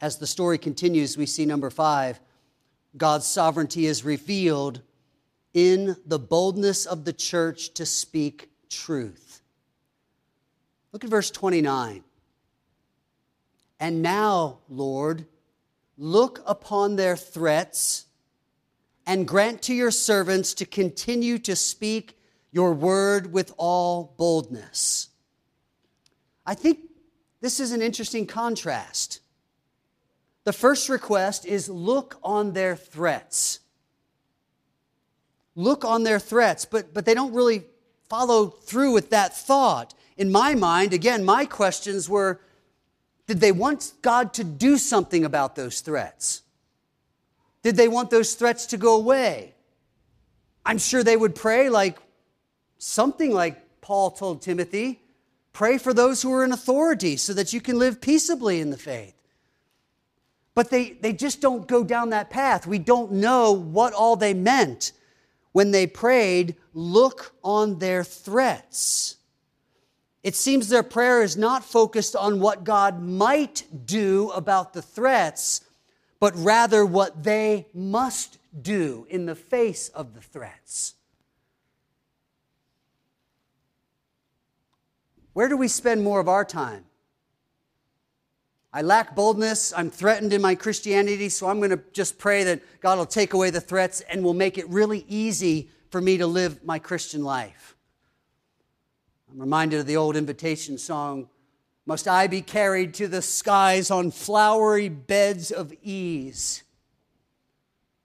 As 0.00 0.18
the 0.18 0.26
story 0.26 0.58
continues, 0.58 1.16
we 1.16 1.26
see 1.26 1.46
number 1.46 1.70
five 1.70 2.20
God's 2.96 3.26
sovereignty 3.26 3.86
is 3.86 4.04
revealed 4.04 4.80
in 5.52 5.96
the 6.06 6.18
boldness 6.18 6.86
of 6.86 7.04
the 7.04 7.12
church 7.12 7.74
to 7.74 7.86
speak 7.86 8.50
truth. 8.68 9.40
Look 10.92 11.04
at 11.04 11.10
verse 11.10 11.30
29. 11.30 12.04
And 13.78 14.02
now, 14.02 14.58
Lord, 14.68 15.26
look 15.98 16.42
upon 16.46 16.96
their 16.96 17.16
threats 17.16 18.06
and 19.06 19.28
grant 19.28 19.62
to 19.62 19.74
your 19.74 19.90
servants 19.90 20.54
to 20.54 20.66
continue 20.66 21.38
to 21.40 21.54
speak 21.54 22.18
your 22.50 22.72
word 22.72 23.32
with 23.32 23.52
all 23.58 24.14
boldness. 24.16 25.08
I 26.46 26.54
think 26.54 26.80
this 27.40 27.60
is 27.60 27.72
an 27.72 27.82
interesting 27.82 28.26
contrast. 28.26 29.20
The 30.46 30.52
first 30.52 30.88
request 30.88 31.44
is 31.44 31.68
look 31.68 32.20
on 32.22 32.52
their 32.52 32.76
threats. 32.76 33.58
Look 35.56 35.84
on 35.84 36.04
their 36.04 36.20
threats, 36.20 36.64
but, 36.64 36.94
but 36.94 37.04
they 37.04 37.14
don't 37.14 37.34
really 37.34 37.64
follow 38.08 38.46
through 38.46 38.92
with 38.92 39.10
that 39.10 39.36
thought. 39.36 39.92
In 40.16 40.30
my 40.30 40.54
mind, 40.54 40.92
again, 40.92 41.24
my 41.24 41.46
questions 41.46 42.08
were 42.08 42.40
did 43.26 43.40
they 43.40 43.50
want 43.50 43.92
God 44.02 44.32
to 44.34 44.44
do 44.44 44.78
something 44.78 45.24
about 45.24 45.56
those 45.56 45.80
threats? 45.80 46.42
Did 47.64 47.76
they 47.76 47.88
want 47.88 48.10
those 48.10 48.34
threats 48.34 48.66
to 48.66 48.76
go 48.76 48.94
away? 48.94 49.52
I'm 50.64 50.78
sure 50.78 51.02
they 51.02 51.16
would 51.16 51.34
pray 51.34 51.70
like 51.70 51.98
something 52.78 53.32
like 53.32 53.80
Paul 53.80 54.12
told 54.12 54.42
Timothy 54.42 55.00
pray 55.52 55.76
for 55.78 55.92
those 55.92 56.22
who 56.22 56.32
are 56.32 56.44
in 56.44 56.52
authority 56.52 57.16
so 57.16 57.32
that 57.32 57.52
you 57.52 57.60
can 57.60 57.80
live 57.80 58.00
peaceably 58.00 58.60
in 58.60 58.70
the 58.70 58.76
faith. 58.76 59.15
But 60.56 60.70
they, 60.70 60.92
they 60.92 61.12
just 61.12 61.42
don't 61.42 61.68
go 61.68 61.84
down 61.84 62.10
that 62.10 62.30
path. 62.30 62.66
We 62.66 62.78
don't 62.78 63.12
know 63.12 63.52
what 63.52 63.92
all 63.92 64.16
they 64.16 64.32
meant 64.32 64.92
when 65.52 65.70
they 65.70 65.86
prayed, 65.86 66.56
look 66.72 67.34
on 67.44 67.78
their 67.78 68.02
threats. 68.02 69.16
It 70.24 70.34
seems 70.34 70.68
their 70.68 70.82
prayer 70.82 71.22
is 71.22 71.36
not 71.36 71.62
focused 71.62 72.16
on 72.16 72.40
what 72.40 72.64
God 72.64 73.02
might 73.02 73.64
do 73.84 74.30
about 74.30 74.72
the 74.72 74.80
threats, 74.80 75.60
but 76.20 76.32
rather 76.36 76.86
what 76.86 77.22
they 77.22 77.66
must 77.74 78.38
do 78.62 79.06
in 79.10 79.26
the 79.26 79.34
face 79.34 79.90
of 79.90 80.14
the 80.14 80.22
threats. 80.22 80.94
Where 85.34 85.50
do 85.50 85.56
we 85.58 85.68
spend 85.68 86.02
more 86.02 86.18
of 86.18 86.28
our 86.28 86.46
time? 86.46 86.86
I 88.76 88.82
lack 88.82 89.14
boldness. 89.14 89.72
I'm 89.74 89.88
threatened 89.88 90.34
in 90.34 90.42
my 90.42 90.54
Christianity, 90.54 91.30
so 91.30 91.48
I'm 91.48 91.60
going 91.60 91.70
to 91.70 91.80
just 91.94 92.18
pray 92.18 92.44
that 92.44 92.60
God 92.82 92.98
will 92.98 93.06
take 93.06 93.32
away 93.32 93.48
the 93.48 93.58
threats 93.58 94.02
and 94.02 94.22
will 94.22 94.34
make 94.34 94.58
it 94.58 94.68
really 94.68 95.06
easy 95.08 95.70
for 95.88 95.98
me 95.98 96.18
to 96.18 96.26
live 96.26 96.62
my 96.62 96.78
Christian 96.78 97.24
life. 97.24 97.74
I'm 99.32 99.40
reminded 99.40 99.80
of 99.80 99.86
the 99.86 99.96
old 99.96 100.14
invitation 100.14 100.76
song 100.76 101.30
Must 101.86 102.06
I 102.06 102.26
be 102.26 102.42
carried 102.42 102.92
to 102.94 103.08
the 103.08 103.22
skies 103.22 103.90
on 103.90 104.10
flowery 104.10 104.90
beds 104.90 105.50
of 105.50 105.72
ease? 105.82 106.62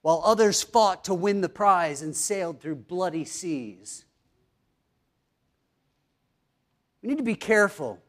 While 0.03 0.21
others 0.23 0.63
fought 0.63 1.03
to 1.03 1.13
win 1.13 1.41
the 1.41 1.49
prize 1.49 2.01
and 2.01 2.15
sailed 2.15 2.61
through 2.61 2.75
bloody 2.75 3.25
seas. 3.25 4.05
We 7.01 7.09
need 7.09 7.17
to 7.17 7.25
be 7.25 7.35
careful 7.35 8.01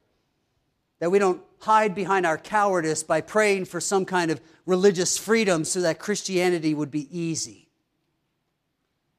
that 1.02 1.10
we 1.10 1.18
don't 1.18 1.42
hide 1.58 1.96
behind 1.96 2.24
our 2.24 2.38
cowardice 2.38 3.02
by 3.02 3.20
praying 3.20 3.64
for 3.64 3.80
some 3.80 4.04
kind 4.04 4.30
of 4.30 4.40
religious 4.66 5.18
freedom 5.18 5.64
so 5.64 5.80
that 5.80 5.98
Christianity 5.98 6.74
would 6.74 6.92
be 6.92 7.08
easy. 7.10 7.66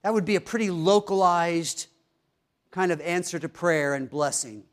That 0.02 0.13
would 0.13 0.24
be 0.24 0.38
a 0.38 0.39
pretty 0.39 0.72
localized 0.72 1.88
kind 2.72 2.93
of 2.93 3.02
answer 3.02 3.38
to 3.38 3.50
prayer 3.50 3.96
and 3.96 4.10
blessing. 4.10 4.63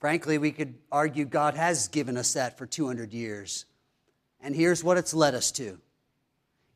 Frankly, 0.00 0.38
we 0.38 0.50
could 0.50 0.74
argue 0.90 1.24
God 1.24 1.54
has 1.54 1.86
given 1.86 2.16
us 2.16 2.32
that 2.32 2.58
for 2.58 2.66
200 2.66 3.12
years. 3.12 3.64
And 4.40 4.56
here's 4.56 4.82
what 4.82 4.98
it's 4.98 5.14
led 5.14 5.36
us 5.36 5.52
to 5.52 5.78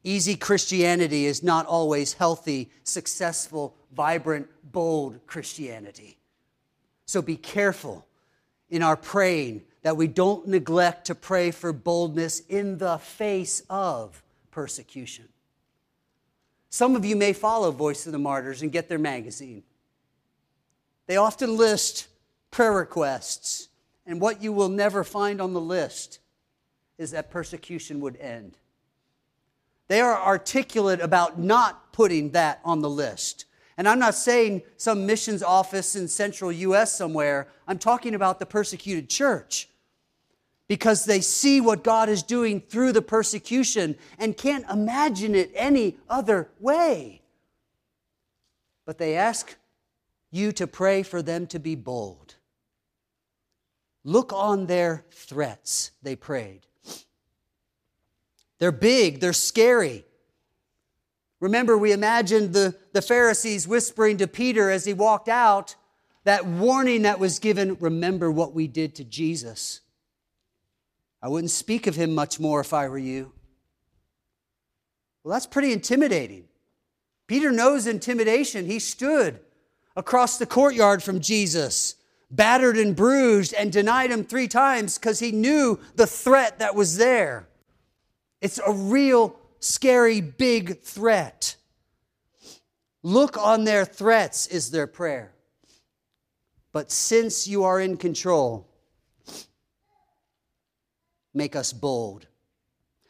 easy 0.05 0.37
Christianity 0.37 1.27
is 1.27 1.43
not 1.43 1.67
always 1.67 2.13
healthy, 2.13 2.71
successful, 2.85 3.75
vibrant, 3.93 4.47
bold 4.63 5.27
Christianity. 5.27 6.17
So 7.07 7.21
be 7.21 7.37
careful 7.37 8.07
in 8.71 8.83
our 8.83 8.97
praying 8.97 9.63
that 9.83 9.97
we 9.97 10.07
don't 10.07 10.49
neglect 10.49 11.07
to 11.07 11.15
pray 11.15 11.51
for 11.51 11.73
boldness 11.73 12.41
in 12.41 12.79
the 12.79 12.99
face 12.99 13.63
of 13.71 14.23
persecution. 14.51 15.29
Some 16.71 16.97
of 16.97 17.05
you 17.05 17.17
may 17.17 17.33
follow 17.33 17.71
Voice 17.71 18.07
of 18.07 18.13
the 18.13 18.19
Martyrs 18.19 18.63
and 18.63 18.73
get 18.73 18.89
their 18.89 18.99
magazine. 18.99 19.63
They 21.07 21.17
often 21.17 21.57
list 21.57 22.09
prayer 22.51 22.73
requests, 22.73 23.69
and 24.07 24.21
what 24.21 24.43
you 24.43 24.53
will 24.53 24.69
never 24.69 25.05
find 25.05 25.41
on 25.41 25.53
the 25.53 25.61
list 25.61 26.19
is 26.99 27.13
that 27.13 27.31
persecution 27.31 28.01
would 28.01 28.17
end. 28.17 28.59
They 29.89 30.01
are 30.01 30.21
articulate 30.21 31.01
about 31.01 31.39
not 31.39 31.93
putting 31.93 32.33
that 32.33 32.61
on 32.65 32.81
the 32.81 32.91
list. 32.91 33.46
And 33.77 33.87
I'm 33.87 33.99
not 33.99 34.15
saying 34.15 34.63
some 34.77 35.07
missions 35.07 35.43
office 35.43 35.97
in 35.97 36.09
central 36.09 36.51
US 36.51 36.93
somewhere. 36.93 37.49
I'm 37.69 37.79
talking 37.79 38.15
about 38.15 38.39
the 38.39 38.47
persecuted 38.47 39.11
church 39.11 39.69
because 40.69 41.05
they 41.05 41.21
see 41.21 41.61
what 41.61 41.85
God 41.85 42.09
is 42.09 42.23
doing 42.23 42.61
through 42.61 42.93
the 42.93 43.03
persecution 43.03 43.97
and 44.19 44.37
can't 44.37 44.69
imagine 44.71 45.35
it 45.35 45.51
any 45.55 45.97
other 46.09 46.49
way. 46.59 47.23
But 48.87 48.99
they 48.99 49.17
ask 49.17 49.57
you 50.31 50.53
to 50.53 50.67
pray 50.67 51.03
for 51.03 51.23
them 51.23 51.47
to 51.49 51.59
be 51.59 51.75
bold. 51.75 52.37
Look 54.05 54.33
on 54.33 54.67
their 54.67 55.05
threats, 55.11 55.91
they 56.03 56.17
prayed. 56.17 56.61
They're 58.59 58.73
big, 58.73 59.21
they're 59.21 59.33
scary. 59.33 60.05
Remember, 61.41 61.77
we 61.77 61.93
imagined 61.93 62.53
the, 62.53 62.75
the 62.93 63.03
Pharisees 63.03 63.69
whispering 63.69 64.17
to 64.19 64.27
Peter 64.27 64.71
as 64.71 64.85
he 64.85 64.93
walked 64.93 65.29
out 65.29 65.75
that 66.25 66.45
warning 66.45 67.03
that 67.03 67.21
was 67.21 67.39
given 67.39 67.77
remember 67.79 68.31
what 68.31 68.53
we 68.53 68.67
did 68.67 68.97
to 68.97 69.05
Jesus. 69.05 69.81
I 71.23 71.29
wouldn't 71.29 71.53
speak 71.53 71.87
of 71.87 71.95
him 71.95 72.15
much 72.15 72.41
more 72.41 72.61
if 72.61 72.73
I 72.75 72.89
were 72.89 72.99
you. 72.99 73.33
Well, 75.23 75.33
that's 75.33 75.47
pretty 75.47 75.73
intimidating. 75.73 76.45
Peter 77.27 77.51
knows 77.53 77.87
intimidation. 77.87 78.67
He 78.67 78.79
stood 78.79 79.41
across 79.95 80.39
the 80.39 80.47
courtyard 80.47 81.03
from 81.03 81.21
Jesus, 81.21 81.97
battered 82.31 82.77
and 82.77 82.95
bruised, 82.95 83.55
and 83.55 83.73
denied 83.73 84.11
him 84.11 84.25
three 84.25 84.49
times 84.49 84.99
because 84.99 85.21
he 85.21 85.33
knew 85.33 85.79
the 85.95 86.07
threat 86.07 86.59
that 86.59 86.75
was 86.75 86.97
there. 86.97 87.49
It's 88.41 88.59
a 88.65 88.73
real 88.73 89.37
scary, 89.67 90.21
big 90.21 90.81
threat. 90.81 91.57
Look 93.03 93.37
on 93.37 93.65
their 93.65 93.85
threats, 93.85 94.47
is 94.47 94.71
their 94.71 94.87
prayer. 94.87 95.33
But 96.73 96.91
since 96.91 97.49
you 97.49 97.65
are 97.65 97.81
in 97.81 97.97
control, 97.97 98.69
make 101.33 101.57
us 101.57 101.73
bold. 101.73 102.27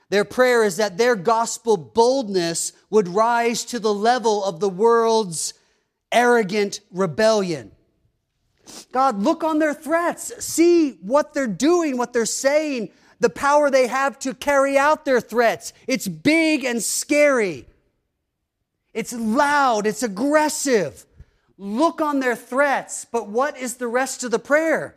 Their 0.09 0.25
prayer 0.25 0.65
is 0.65 0.77
that 0.77 0.99
their 0.99 1.17
gospel 1.17 1.77
boldness 1.77 2.73
would 2.91 3.09
rise 3.09 3.65
to 3.67 3.81
the 3.81 3.95
level 3.95 4.45
of 4.45 4.61
the 4.61 4.69
world's 4.69 5.55
arrogant 6.13 6.81
rebellion. 6.93 7.73
God, 8.93 9.21
look 9.23 9.43
on 9.43 9.59
their 9.59 9.75
threats. 9.75 10.45
See 10.45 10.93
what 11.03 11.35
they're 11.35 11.47
doing, 11.47 11.97
what 11.97 12.13
they're 12.13 12.27
saying, 12.27 12.91
the 13.21 13.31
power 13.31 13.71
they 13.71 13.87
have 13.87 14.19
to 14.21 14.35
carry 14.35 14.77
out 14.77 15.05
their 15.05 15.21
threats. 15.21 15.73
It's 15.87 16.09
big 16.09 16.65
and 16.65 16.83
scary. 16.83 17.67
It's 18.93 19.13
loud, 19.13 19.87
it's 19.87 20.03
aggressive. 20.03 21.05
Look 21.59 22.01
on 22.01 22.21
their 22.21 22.37
threats, 22.37 23.07
but 23.11 23.29
what 23.29 23.57
is 23.57 23.77
the 23.77 23.89
rest 23.89 24.25
of 24.25 24.31
the 24.31 24.39
prayer? 24.39 24.97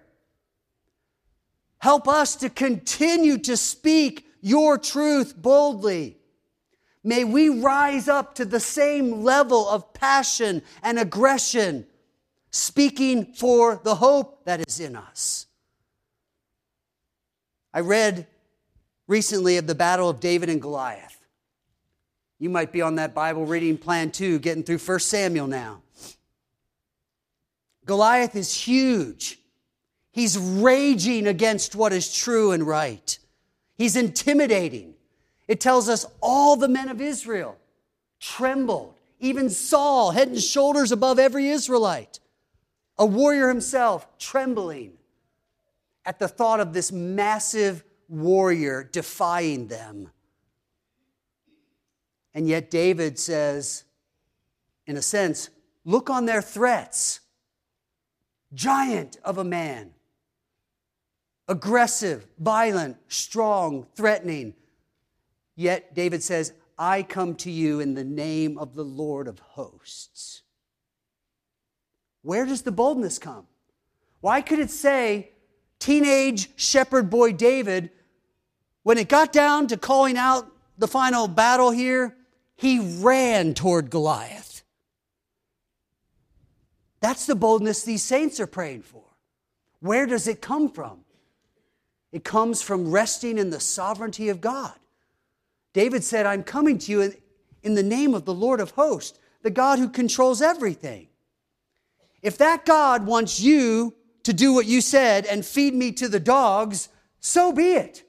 Help 1.79 2.07
us 2.07 2.35
to 2.37 2.49
continue 2.49 3.37
to 3.39 3.55
speak 3.55 4.27
your 4.41 4.77
truth 4.77 5.35
boldly. 5.35 6.17
May 7.03 7.23
we 7.23 7.47
rise 7.47 8.09
up 8.09 8.35
to 8.35 8.45
the 8.45 8.59
same 8.59 9.23
level 9.23 9.67
of 9.69 9.93
passion 9.93 10.61
and 10.83 10.99
aggression, 10.99 11.85
speaking 12.51 13.33
for 13.33 13.79
the 13.83 13.95
hope 13.95 14.43
that 14.43 14.67
is 14.67 14.81
in 14.81 14.97
us. 14.97 15.45
I 17.73 17.81
read 17.81 18.27
recently 19.07 19.57
of 19.57 19.67
the 19.67 19.75
battle 19.75 20.09
of 20.09 20.19
David 20.19 20.49
and 20.49 20.61
Goliath. 20.61 21.17
You 22.39 22.49
might 22.49 22.71
be 22.71 22.81
on 22.81 22.95
that 22.95 23.13
Bible 23.13 23.45
reading 23.45 23.77
plan 23.77 24.11
too, 24.11 24.39
getting 24.39 24.63
through 24.63 24.77
1 24.77 24.99
Samuel 24.99 25.47
now. 25.47 25.81
Goliath 27.85 28.35
is 28.35 28.53
huge. 28.53 29.39
He's 30.11 30.37
raging 30.37 31.27
against 31.27 31.75
what 31.75 31.93
is 31.93 32.13
true 32.13 32.51
and 32.51 32.63
right. 32.63 33.17
He's 33.77 33.95
intimidating. 33.95 34.95
It 35.47 35.59
tells 35.59 35.89
us 35.89 36.05
all 36.21 36.55
the 36.55 36.67
men 36.67 36.89
of 36.89 37.01
Israel 37.01 37.57
trembled, 38.19 38.95
even 39.19 39.49
Saul, 39.49 40.11
head 40.11 40.27
and 40.27 40.41
shoulders 40.41 40.91
above 40.91 41.19
every 41.19 41.49
Israelite, 41.49 42.19
a 42.97 43.05
warrior 43.05 43.47
himself, 43.47 44.07
trembling 44.17 44.98
at 46.05 46.19
the 46.19 46.27
thought 46.27 46.59
of 46.59 46.73
this 46.73 46.91
massive 46.91 47.83
warrior 48.07 48.83
defying 48.83 49.67
them. 49.67 50.09
And 52.33 52.47
yet, 52.47 52.71
David 52.71 53.19
says, 53.19 53.83
in 54.85 54.97
a 54.97 55.01
sense, 55.01 55.49
look 55.85 56.09
on 56.09 56.25
their 56.25 56.41
threats. 56.41 57.19
Giant 58.53 59.17
of 59.23 59.37
a 59.37 59.43
man, 59.43 59.91
aggressive, 61.47 62.25
violent, 62.39 62.97
strong, 63.07 63.85
threatening. 63.95 64.55
Yet, 65.55 65.93
David 65.93 66.23
says, 66.23 66.53
I 66.77 67.03
come 67.03 67.35
to 67.35 67.51
you 67.51 67.79
in 67.79 67.93
the 67.93 68.03
name 68.03 68.57
of 68.57 68.73
the 68.73 68.83
Lord 68.83 69.27
of 69.27 69.39
hosts. 69.39 70.41
Where 72.21 72.45
does 72.45 72.63
the 72.63 72.71
boldness 72.71 73.19
come? 73.19 73.45
Why 74.21 74.41
could 74.41 74.59
it 74.59 74.71
say, 74.71 75.31
teenage 75.79 76.49
shepherd 76.55 77.09
boy 77.09 77.33
David, 77.33 77.89
when 78.83 78.97
it 78.97 79.09
got 79.09 79.31
down 79.31 79.67
to 79.67 79.77
calling 79.77 80.17
out 80.17 80.51
the 80.77 80.87
final 80.87 81.27
battle 81.27 81.71
here, 81.71 82.15
he 82.55 82.79
ran 82.79 83.53
toward 83.53 83.89
Goliath. 83.89 84.63
That's 86.99 87.25
the 87.25 87.35
boldness 87.35 87.83
these 87.83 88.03
saints 88.03 88.39
are 88.39 88.47
praying 88.47 88.81
for. 88.81 89.03
Where 89.79 90.05
does 90.05 90.27
it 90.27 90.41
come 90.41 90.69
from? 90.69 91.05
It 92.11 92.23
comes 92.23 92.61
from 92.61 92.91
resting 92.91 93.37
in 93.37 93.49
the 93.49 93.59
sovereignty 93.59 94.29
of 94.29 94.41
God. 94.41 94.73
David 95.73 96.03
said, 96.03 96.25
I'm 96.25 96.43
coming 96.43 96.77
to 96.79 96.91
you 96.91 97.13
in, 97.63 97.75
the 97.75 97.83
name 97.83 98.13
of 98.13 98.25
the 98.25 98.33
Lord 98.33 98.59
of 98.59 98.71
hosts, 98.71 99.19
the 99.43 99.51
God 99.51 99.79
who 99.79 99.87
controls 99.87 100.41
everything. 100.41 101.07
If 102.21 102.37
that 102.39 102.65
God 102.65 103.05
wants 103.05 103.39
you 103.39 103.93
to 104.23 104.33
do 104.33 104.53
what 104.53 104.65
you 104.65 104.81
said 104.81 105.25
and 105.25 105.45
feed 105.45 105.73
me 105.73 105.91
to 105.93 106.07
the 106.07 106.19
dogs, 106.19 106.89
so 107.19 107.51
be 107.51 107.73
it. 107.73 108.03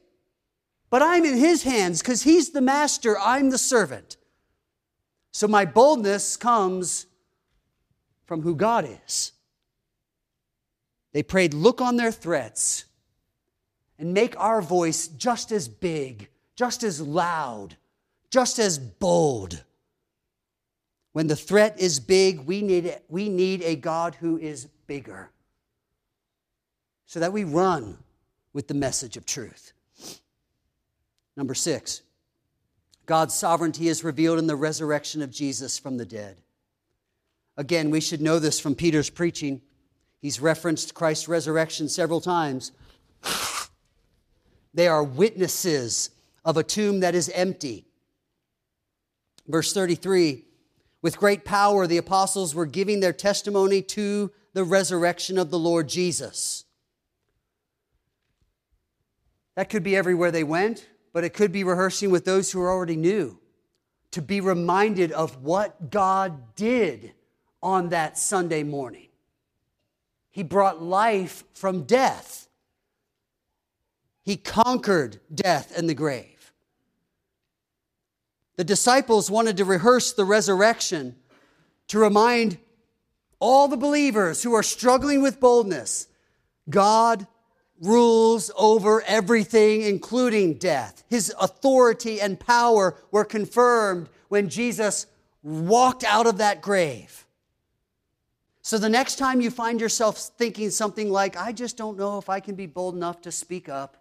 But 0.88 1.02
I'm 1.02 1.24
in 1.24 1.36
his 1.36 1.62
hands 1.62 2.02
because 2.02 2.22
he's 2.22 2.50
the 2.50 2.60
master, 2.60 3.18
I'm 3.18 3.50
the 3.50 3.58
servant. 3.58 4.16
So 5.32 5.46
my 5.46 5.64
boldness 5.64 6.36
comes 6.36 7.06
from 8.26 8.42
who 8.42 8.56
God 8.56 8.88
is. 9.06 9.32
They 11.12 11.22
prayed, 11.22 11.54
Look 11.54 11.80
on 11.80 11.96
their 11.96 12.12
threats 12.12 12.84
and 13.98 14.12
make 14.12 14.38
our 14.38 14.60
voice 14.60 15.06
just 15.08 15.52
as 15.52 15.68
big, 15.68 16.28
just 16.56 16.82
as 16.82 17.00
loud, 17.00 17.76
just 18.30 18.58
as 18.58 18.78
bold. 18.78 19.62
When 21.12 21.26
the 21.26 21.36
threat 21.36 21.78
is 21.78 22.00
big, 22.00 22.40
we 22.40 22.62
need, 22.62 22.98
we 23.08 23.28
need 23.28 23.62
a 23.62 23.76
God 23.76 24.16
who 24.16 24.38
is 24.38 24.66
bigger 24.86 25.30
so 27.10 27.18
that 27.18 27.32
we 27.32 27.42
run 27.42 27.98
with 28.52 28.68
the 28.68 28.74
message 28.74 29.16
of 29.16 29.26
truth. 29.26 29.72
Number 31.36 31.54
six, 31.54 32.02
God's 33.04 33.34
sovereignty 33.34 33.88
is 33.88 34.04
revealed 34.04 34.38
in 34.38 34.46
the 34.46 34.54
resurrection 34.54 35.20
of 35.20 35.32
Jesus 35.32 35.76
from 35.76 35.96
the 35.96 36.06
dead. 36.06 36.36
Again, 37.56 37.90
we 37.90 38.00
should 38.00 38.20
know 38.20 38.38
this 38.38 38.60
from 38.60 38.76
Peter's 38.76 39.10
preaching. 39.10 39.60
He's 40.20 40.38
referenced 40.38 40.94
Christ's 40.94 41.26
resurrection 41.26 41.88
several 41.88 42.20
times. 42.20 42.70
They 44.72 44.86
are 44.86 45.02
witnesses 45.02 46.10
of 46.44 46.56
a 46.56 46.62
tomb 46.62 47.00
that 47.00 47.16
is 47.16 47.28
empty. 47.30 47.86
Verse 49.48 49.72
33 49.72 50.44
With 51.02 51.18
great 51.18 51.44
power, 51.44 51.88
the 51.88 51.96
apostles 51.96 52.54
were 52.54 52.66
giving 52.66 53.00
their 53.00 53.12
testimony 53.12 53.82
to 53.82 54.30
the 54.52 54.62
resurrection 54.62 55.38
of 55.38 55.50
the 55.50 55.58
Lord 55.58 55.88
Jesus. 55.88 56.66
That 59.56 59.68
could 59.68 59.82
be 59.82 59.96
everywhere 59.96 60.30
they 60.30 60.44
went, 60.44 60.88
but 61.12 61.24
it 61.24 61.34
could 61.34 61.52
be 61.52 61.64
rehearsing 61.64 62.10
with 62.10 62.24
those 62.24 62.52
who 62.52 62.60
already 62.60 62.96
knew 62.96 63.38
to 64.12 64.22
be 64.22 64.40
reminded 64.40 65.12
of 65.12 65.42
what 65.42 65.90
God 65.90 66.54
did 66.56 67.12
on 67.62 67.90
that 67.90 68.18
Sunday 68.18 68.62
morning. 68.62 69.08
He 70.30 70.42
brought 70.42 70.82
life 70.82 71.44
from 71.52 71.82
death. 71.82 72.48
He 74.22 74.36
conquered 74.36 75.20
death 75.32 75.76
and 75.76 75.88
the 75.88 75.94
grave. 75.94 76.52
The 78.56 78.64
disciples 78.64 79.30
wanted 79.30 79.56
to 79.56 79.64
rehearse 79.64 80.12
the 80.12 80.24
resurrection 80.24 81.16
to 81.88 81.98
remind 81.98 82.58
all 83.38 83.68
the 83.68 83.76
believers 83.76 84.42
who 84.42 84.54
are 84.54 84.62
struggling 84.62 85.22
with 85.22 85.40
boldness 85.40 86.06
God 86.68 87.26
rules 87.80 88.50
over 88.56 89.02
everything, 89.02 89.82
including 89.82 90.54
death. 90.54 91.02
His 91.08 91.34
authority 91.40 92.20
and 92.20 92.38
power 92.38 92.96
were 93.10 93.24
confirmed 93.24 94.08
when 94.28 94.48
Jesus 94.48 95.06
walked 95.42 96.04
out 96.04 96.26
of 96.26 96.38
that 96.38 96.60
grave. 96.60 97.26
So 98.62 98.76
the 98.76 98.90
next 98.90 99.16
time 99.16 99.40
you 99.40 99.50
find 99.50 99.80
yourself 99.80 100.18
thinking 100.18 100.70
something 100.70 101.10
like, 101.10 101.36
I 101.36 101.52
just 101.52 101.76
don't 101.76 101.96
know 101.96 102.18
if 102.18 102.28
I 102.28 102.40
can 102.40 102.54
be 102.54 102.66
bold 102.66 102.94
enough 102.94 103.22
to 103.22 103.32
speak 103.32 103.68
up, 103.68 103.96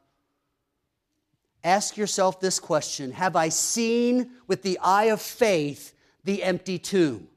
ask 1.63 1.95
yourself 1.95 2.39
this 2.39 2.59
question 2.59 3.11
Have 3.13 3.35
I 3.35 3.49
seen 3.49 4.31
with 4.47 4.61
the 4.61 4.77
eye 4.79 5.05
of 5.05 5.21
faith 5.21 5.93
the 6.25 6.43
empty 6.43 6.77
tomb? 6.77 7.29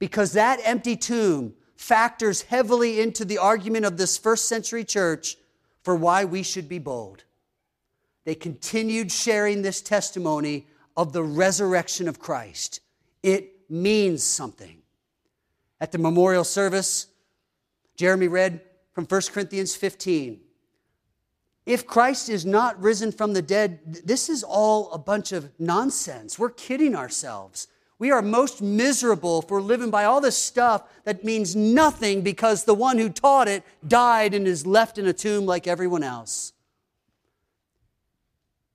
Because 0.00 0.32
that 0.32 0.60
empty 0.64 0.96
tomb 0.96 1.54
factors 1.84 2.40
heavily 2.40 2.98
into 2.98 3.26
the 3.26 3.36
argument 3.36 3.84
of 3.84 3.98
this 3.98 4.16
first 4.16 4.48
century 4.48 4.84
church 4.84 5.36
for 5.82 5.94
why 5.94 6.24
we 6.24 6.42
should 6.42 6.66
be 6.66 6.78
bold. 6.78 7.24
They 8.24 8.34
continued 8.34 9.12
sharing 9.12 9.60
this 9.60 9.82
testimony 9.82 10.66
of 10.96 11.12
the 11.12 11.22
resurrection 11.22 12.08
of 12.08 12.18
Christ. 12.18 12.80
It 13.22 13.68
means 13.68 14.22
something. 14.22 14.78
At 15.78 15.92
the 15.92 15.98
memorial 15.98 16.44
service, 16.44 17.08
Jeremy 17.96 18.28
read 18.28 18.62
from 18.94 19.04
1 19.04 19.20
Corinthians 19.30 19.76
15. 19.76 20.40
If 21.66 21.86
Christ 21.86 22.30
is 22.30 22.46
not 22.46 22.80
risen 22.80 23.12
from 23.12 23.34
the 23.34 23.42
dead, 23.42 24.00
this 24.06 24.30
is 24.30 24.42
all 24.42 24.90
a 24.90 24.98
bunch 24.98 25.32
of 25.32 25.50
nonsense. 25.58 26.38
We're 26.38 26.48
kidding 26.48 26.96
ourselves. 26.96 27.68
We 27.98 28.10
are 28.10 28.22
most 28.22 28.60
miserable 28.60 29.44
we're 29.48 29.60
living 29.60 29.90
by 29.90 30.04
all 30.04 30.20
this 30.20 30.36
stuff 30.36 30.82
that 31.04 31.24
means 31.24 31.54
nothing 31.54 32.22
because 32.22 32.64
the 32.64 32.74
one 32.74 32.98
who 32.98 33.08
taught 33.08 33.48
it 33.48 33.62
died 33.86 34.34
and 34.34 34.46
is 34.46 34.66
left 34.66 34.98
in 34.98 35.06
a 35.06 35.12
tomb 35.12 35.46
like 35.46 35.66
everyone 35.66 36.02
else. 36.02 36.52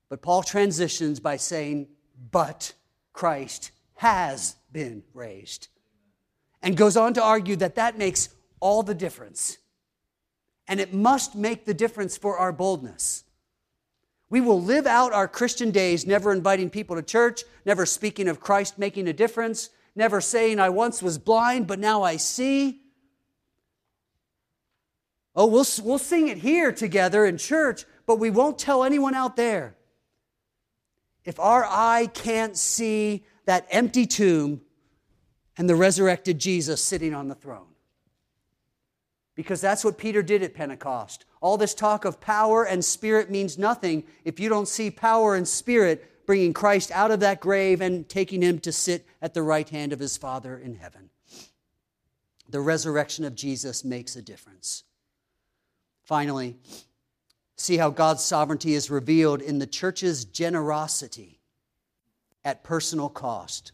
But 0.08 0.22
Paul 0.22 0.42
transitions 0.42 1.20
by 1.20 1.36
saying, 1.36 1.88
But 2.30 2.72
Christ 3.12 3.70
has 3.96 4.56
been 4.72 5.02
raised. 5.14 5.68
And 6.62 6.76
goes 6.76 6.96
on 6.96 7.14
to 7.14 7.22
argue 7.22 7.56
that 7.56 7.76
that 7.76 7.96
makes 7.96 8.28
all 8.58 8.82
the 8.82 8.94
difference. 8.94 9.58
And 10.68 10.80
it 10.80 10.92
must 10.92 11.34
make 11.34 11.64
the 11.64 11.74
difference 11.74 12.16
for 12.16 12.36
our 12.36 12.52
boldness. 12.52 13.24
We 14.30 14.40
will 14.40 14.62
live 14.62 14.86
out 14.86 15.12
our 15.12 15.26
Christian 15.26 15.72
days 15.72 16.06
never 16.06 16.32
inviting 16.32 16.70
people 16.70 16.94
to 16.96 17.02
church, 17.02 17.42
never 17.66 17.84
speaking 17.84 18.28
of 18.28 18.40
Christ 18.40 18.78
making 18.78 19.08
a 19.08 19.12
difference, 19.12 19.70
never 19.96 20.20
saying, 20.20 20.60
I 20.60 20.68
once 20.68 21.02
was 21.02 21.18
blind, 21.18 21.66
but 21.66 21.80
now 21.80 22.04
I 22.04 22.16
see. 22.16 22.80
Oh, 25.34 25.46
we'll, 25.46 25.66
we'll 25.82 25.98
sing 25.98 26.28
it 26.28 26.38
here 26.38 26.72
together 26.72 27.26
in 27.26 27.38
church, 27.38 27.84
but 28.06 28.20
we 28.20 28.30
won't 28.30 28.58
tell 28.58 28.84
anyone 28.84 29.14
out 29.14 29.34
there. 29.36 29.76
If 31.24 31.38
our 31.40 31.64
eye 31.64 32.08
can't 32.12 32.56
see 32.56 33.24
that 33.46 33.66
empty 33.70 34.06
tomb 34.06 34.60
and 35.58 35.68
the 35.68 35.74
resurrected 35.74 36.38
Jesus 36.38 36.80
sitting 36.80 37.14
on 37.14 37.28
the 37.28 37.34
throne, 37.34 37.66
because 39.34 39.60
that's 39.60 39.84
what 39.84 39.98
Peter 39.98 40.22
did 40.22 40.42
at 40.42 40.54
Pentecost. 40.54 41.24
All 41.40 41.56
this 41.56 41.74
talk 41.74 42.04
of 42.04 42.20
power 42.20 42.64
and 42.64 42.84
spirit 42.84 43.30
means 43.30 43.58
nothing 43.58 44.04
if 44.24 44.38
you 44.38 44.48
don't 44.48 44.68
see 44.68 44.90
power 44.90 45.34
and 45.34 45.48
spirit 45.48 46.26
bringing 46.26 46.52
Christ 46.52 46.90
out 46.92 47.10
of 47.10 47.20
that 47.20 47.40
grave 47.40 47.80
and 47.80 48.08
taking 48.08 48.42
him 48.42 48.58
to 48.60 48.72
sit 48.72 49.06
at 49.22 49.34
the 49.34 49.42
right 49.42 49.68
hand 49.68 49.92
of 49.92 49.98
his 49.98 50.16
Father 50.16 50.58
in 50.58 50.74
heaven. 50.74 51.10
The 52.48 52.60
resurrection 52.60 53.24
of 53.24 53.34
Jesus 53.34 53.84
makes 53.84 54.16
a 54.16 54.22
difference. 54.22 54.84
Finally, 56.04 56.56
see 57.56 57.78
how 57.78 57.90
God's 57.90 58.22
sovereignty 58.22 58.74
is 58.74 58.90
revealed 58.90 59.40
in 59.40 59.58
the 59.58 59.66
church's 59.66 60.24
generosity 60.24 61.40
at 62.44 62.64
personal 62.64 63.08
cost. 63.08 63.72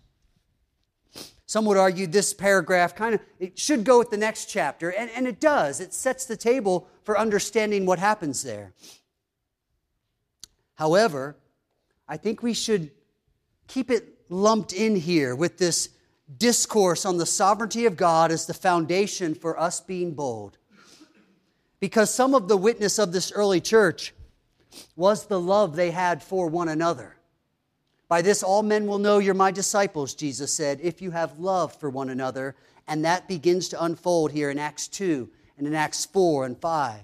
Some 1.47 1.65
would 1.67 1.77
argue 1.77 2.09
this 2.09 2.35
paragraph 2.35 2.97
kind 2.97 3.15
of 3.15 3.21
it 3.39 3.57
should 3.59 3.85
go 3.85 3.99
with 3.99 4.11
the 4.11 4.17
next 4.17 4.47
chapter, 4.47 4.91
and, 4.91 5.09
and 5.11 5.29
it 5.29 5.41
does. 5.41 5.81
It 5.81 5.95
sets 5.95 6.27
the 6.27 6.37
table 6.37 6.89
for 7.05 7.17
understanding 7.17 7.87
what 7.87 8.01
happens 8.01 8.43
there. 8.43 8.73
However, 10.75 11.37
I 12.09 12.17
think 12.17 12.43
we 12.43 12.53
should 12.53 12.91
keep 13.69 13.91
it 13.91 14.17
lumped 14.29 14.73
in 14.73 14.97
here 14.97 15.37
with 15.37 15.57
this 15.57 15.91
discourse 16.37 17.05
on 17.05 17.17
the 17.17 17.27
sovereignty 17.27 17.87
of 17.87 17.97
God 17.97 18.33
as 18.33 18.47
the 18.47 18.55
foundation 18.55 19.35
for 19.35 19.59
us 19.59 19.81
being 19.81 20.15
bold. 20.15 20.59
Because 21.79 22.13
some 22.13 22.35
of 22.35 22.49
the 22.49 22.57
witness 22.57 22.99
of 22.99 23.13
this 23.13 23.31
early 23.31 23.61
church 23.61 24.13
was 24.97 25.27
the 25.27 25.41
love 25.41 25.77
they 25.77 25.93
had 25.93 26.23
for 26.23 26.49
one 26.49 26.69
another. 26.69 27.16
By 28.09 28.23
this, 28.23 28.43
all 28.43 28.63
men 28.63 28.87
will 28.87 28.99
know 28.99 29.19
you're 29.19 29.35
my 29.35 29.51
disciples, 29.51 30.15
Jesus 30.15 30.53
said, 30.53 30.81
if 30.83 31.03
you 31.03 31.11
have 31.11 31.39
love 31.39 31.75
for 31.75 31.91
one 31.91 32.09
another. 32.09 32.55
And 32.87 33.05
that 33.05 33.27
begins 33.27 33.69
to 33.71 33.83
unfold 33.83 34.31
here 34.31 34.51
in 34.51 34.59
Acts 34.59 34.87
2 34.89 35.29
and 35.59 35.67
in 35.67 35.75
Acts 35.75 36.07
4 36.07 36.47
and 36.47 36.57
5. 36.57 37.01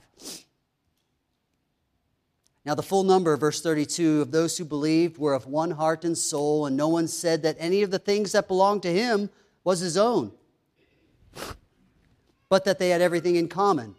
Now, 2.64 2.76
the 2.76 2.82
full 2.82 3.02
number, 3.02 3.36
verse 3.36 3.60
32, 3.60 4.20
of 4.22 4.30
those 4.30 4.56
who 4.56 4.64
believed 4.64 5.18
were 5.18 5.34
of 5.34 5.46
one 5.46 5.72
heart 5.72 6.04
and 6.04 6.16
soul, 6.16 6.66
and 6.66 6.76
no 6.76 6.86
one 6.86 7.08
said 7.08 7.42
that 7.42 7.56
any 7.58 7.82
of 7.82 7.90
the 7.90 7.98
things 7.98 8.32
that 8.32 8.46
belonged 8.46 8.82
to 8.84 8.92
him 8.92 9.30
was 9.64 9.80
his 9.80 9.96
own, 9.96 10.30
but 12.48 12.64
that 12.64 12.78
they 12.78 12.90
had 12.90 13.02
everything 13.02 13.34
in 13.34 13.48
common. 13.48 13.96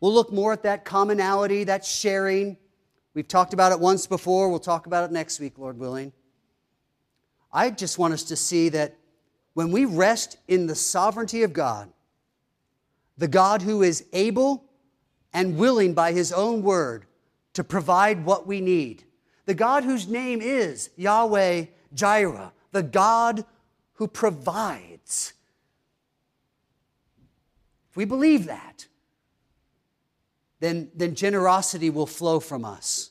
We'll 0.00 0.12
look 0.12 0.30
more 0.30 0.52
at 0.52 0.64
that 0.64 0.84
commonality, 0.84 1.64
that 1.64 1.84
sharing, 1.86 2.58
We've 3.18 3.26
talked 3.26 3.52
about 3.52 3.72
it 3.72 3.80
once 3.80 4.06
before. 4.06 4.48
We'll 4.48 4.60
talk 4.60 4.86
about 4.86 5.02
it 5.02 5.10
next 5.10 5.40
week, 5.40 5.58
Lord 5.58 5.76
willing. 5.76 6.12
I 7.52 7.70
just 7.70 7.98
want 7.98 8.14
us 8.14 8.22
to 8.22 8.36
see 8.36 8.68
that 8.68 8.94
when 9.54 9.72
we 9.72 9.86
rest 9.86 10.36
in 10.46 10.68
the 10.68 10.76
sovereignty 10.76 11.42
of 11.42 11.52
God, 11.52 11.90
the 13.16 13.26
God 13.26 13.62
who 13.62 13.82
is 13.82 14.04
able 14.12 14.62
and 15.32 15.56
willing 15.56 15.94
by 15.94 16.12
his 16.12 16.32
own 16.32 16.62
word 16.62 17.06
to 17.54 17.64
provide 17.64 18.24
what 18.24 18.46
we 18.46 18.60
need, 18.60 19.02
the 19.46 19.54
God 19.54 19.82
whose 19.82 20.06
name 20.06 20.40
is 20.40 20.90
Yahweh 20.94 21.64
Jireh, 21.92 22.52
the 22.70 22.84
God 22.84 23.44
who 23.94 24.06
provides. 24.06 25.32
If 27.90 27.96
we 27.96 28.04
believe 28.04 28.46
that, 28.46 28.86
then, 30.60 30.90
then 30.94 31.14
generosity 31.14 31.90
will 31.90 32.06
flow 32.06 32.40
from 32.40 32.64
us. 32.64 33.10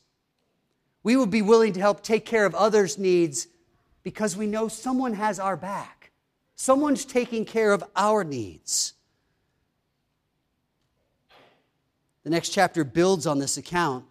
We 1.04 1.16
will 1.16 1.26
be 1.26 1.42
willing 1.42 1.74
to 1.74 1.80
help 1.80 2.04
take 2.04 2.26
care 2.26 2.46
of 2.46 2.54
others' 2.54 2.98
needs 2.98 3.48
because 4.04 4.36
we 4.36 4.48
know 4.48 4.68
someone 4.68 5.14
has 5.14 5.40
our 5.40 5.56
back. 5.56 6.12
Someone's 6.56 7.06
taking 7.06 7.46
care 7.46 7.72
of 7.72 7.84
our 7.96 8.24
needs. 8.24 8.94
The 12.24 12.30
next 12.30 12.50
chapter 12.50 12.84
builds 12.84 13.26
on 13.26 13.40
this 13.40 13.58
account. 13.58 14.04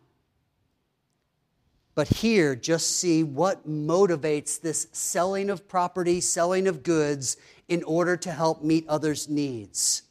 But 1.95 2.09
here, 2.09 2.55
just 2.55 2.97
see 2.99 3.22
what 3.22 3.68
motivates 3.68 4.61
this 4.61 4.87
selling 4.93 5.51
of 5.51 5.66
property, 5.66 6.20
selling 6.20 6.68
of 6.68 6.82
goods 6.82 7.37
in 7.68 7.82
order 7.82 8.16
to 8.18 8.30
help 8.30 8.62
meet 8.62 8.87
others' 8.89 9.28
needs. 9.28 10.03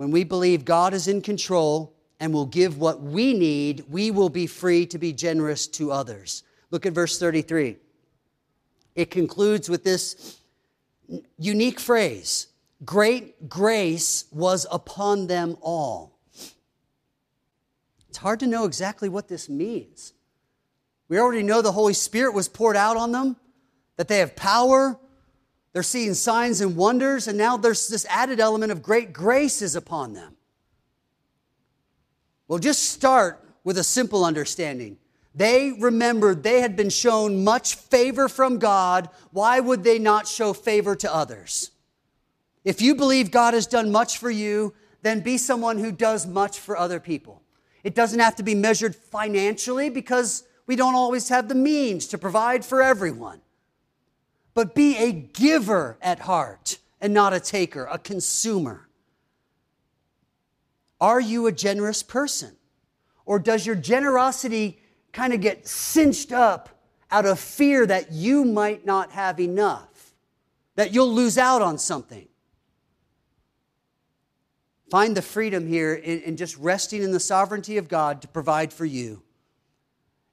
When 0.00 0.12
we 0.12 0.24
believe 0.24 0.64
God 0.64 0.94
is 0.94 1.08
in 1.08 1.20
control 1.20 1.94
and 2.20 2.32
will 2.32 2.46
give 2.46 2.78
what 2.78 3.02
we 3.02 3.34
need, 3.34 3.84
we 3.90 4.10
will 4.10 4.30
be 4.30 4.46
free 4.46 4.86
to 4.86 4.96
be 4.96 5.12
generous 5.12 5.66
to 5.66 5.92
others. 5.92 6.42
Look 6.70 6.86
at 6.86 6.94
verse 6.94 7.18
33. 7.18 7.76
It 8.94 9.10
concludes 9.10 9.68
with 9.68 9.84
this 9.84 10.38
unique 11.36 11.78
phrase 11.78 12.46
Great 12.82 13.50
grace 13.50 14.24
was 14.32 14.66
upon 14.72 15.26
them 15.26 15.58
all. 15.60 16.18
It's 18.08 18.16
hard 18.16 18.40
to 18.40 18.46
know 18.46 18.64
exactly 18.64 19.10
what 19.10 19.28
this 19.28 19.50
means. 19.50 20.14
We 21.10 21.18
already 21.18 21.42
know 21.42 21.60
the 21.60 21.72
Holy 21.72 21.92
Spirit 21.92 22.32
was 22.32 22.48
poured 22.48 22.74
out 22.74 22.96
on 22.96 23.12
them, 23.12 23.36
that 23.98 24.08
they 24.08 24.20
have 24.20 24.34
power, 24.34 24.98
they're 25.72 25.82
seeing 25.82 26.14
signs 26.14 26.60
and 26.60 26.76
wonders, 26.76 27.28
and 27.28 27.38
now 27.38 27.56
there's 27.56 27.88
this 27.88 28.04
added 28.08 28.40
element 28.40 28.72
of 28.72 28.82
great 28.82 29.12
grace 29.12 29.62
is 29.62 29.76
upon 29.76 30.14
them. 30.14 30.36
Well, 32.48 32.58
just 32.58 32.90
start 32.90 33.44
with 33.62 33.78
a 33.78 33.84
simple 33.84 34.24
understanding. 34.24 34.98
They 35.32 35.72
remembered 35.78 36.42
they 36.42 36.60
had 36.60 36.74
been 36.74 36.90
shown 36.90 37.44
much 37.44 37.76
favor 37.76 38.28
from 38.28 38.58
God. 38.58 39.08
Why 39.30 39.60
would 39.60 39.84
they 39.84 40.00
not 40.00 40.26
show 40.26 40.52
favor 40.52 40.96
to 40.96 41.14
others? 41.14 41.70
If 42.64 42.82
you 42.82 42.96
believe 42.96 43.30
God 43.30 43.54
has 43.54 43.68
done 43.68 43.92
much 43.92 44.18
for 44.18 44.30
you, 44.30 44.74
then 45.02 45.20
be 45.20 45.38
someone 45.38 45.78
who 45.78 45.92
does 45.92 46.26
much 46.26 46.58
for 46.58 46.76
other 46.76 46.98
people. 46.98 47.42
It 47.84 47.94
doesn't 47.94 48.18
have 48.18 48.34
to 48.36 48.42
be 48.42 48.56
measured 48.56 48.96
financially 48.96 49.88
because 49.88 50.42
we 50.66 50.74
don't 50.74 50.96
always 50.96 51.28
have 51.28 51.48
the 51.48 51.54
means 51.54 52.08
to 52.08 52.18
provide 52.18 52.64
for 52.64 52.82
everyone 52.82 53.40
but 54.54 54.74
be 54.74 54.96
a 54.96 55.12
giver 55.12 55.96
at 56.02 56.20
heart 56.20 56.78
and 57.00 57.14
not 57.14 57.32
a 57.32 57.40
taker, 57.40 57.88
a 57.90 57.98
consumer. 57.98 58.88
Are 61.00 61.20
you 61.20 61.46
a 61.46 61.52
generous 61.52 62.02
person? 62.02 62.56
Or 63.24 63.38
does 63.38 63.64
your 63.64 63.76
generosity 63.76 64.80
kind 65.12 65.32
of 65.32 65.40
get 65.40 65.66
cinched 65.66 66.32
up 66.32 66.68
out 67.10 67.26
of 67.26 67.38
fear 67.40 67.86
that 67.86 68.12
you 68.12 68.44
might 68.44 68.84
not 68.84 69.12
have 69.12 69.40
enough, 69.40 70.14
that 70.74 70.92
you'll 70.92 71.12
lose 71.12 71.38
out 71.38 71.62
on 71.62 71.78
something? 71.78 72.26
Find 74.90 75.16
the 75.16 75.22
freedom 75.22 75.68
here 75.68 75.94
in, 75.94 76.20
in 76.22 76.36
just 76.36 76.56
resting 76.56 77.02
in 77.02 77.12
the 77.12 77.20
sovereignty 77.20 77.76
of 77.76 77.88
God 77.88 78.22
to 78.22 78.28
provide 78.28 78.72
for 78.72 78.84
you. 78.84 79.22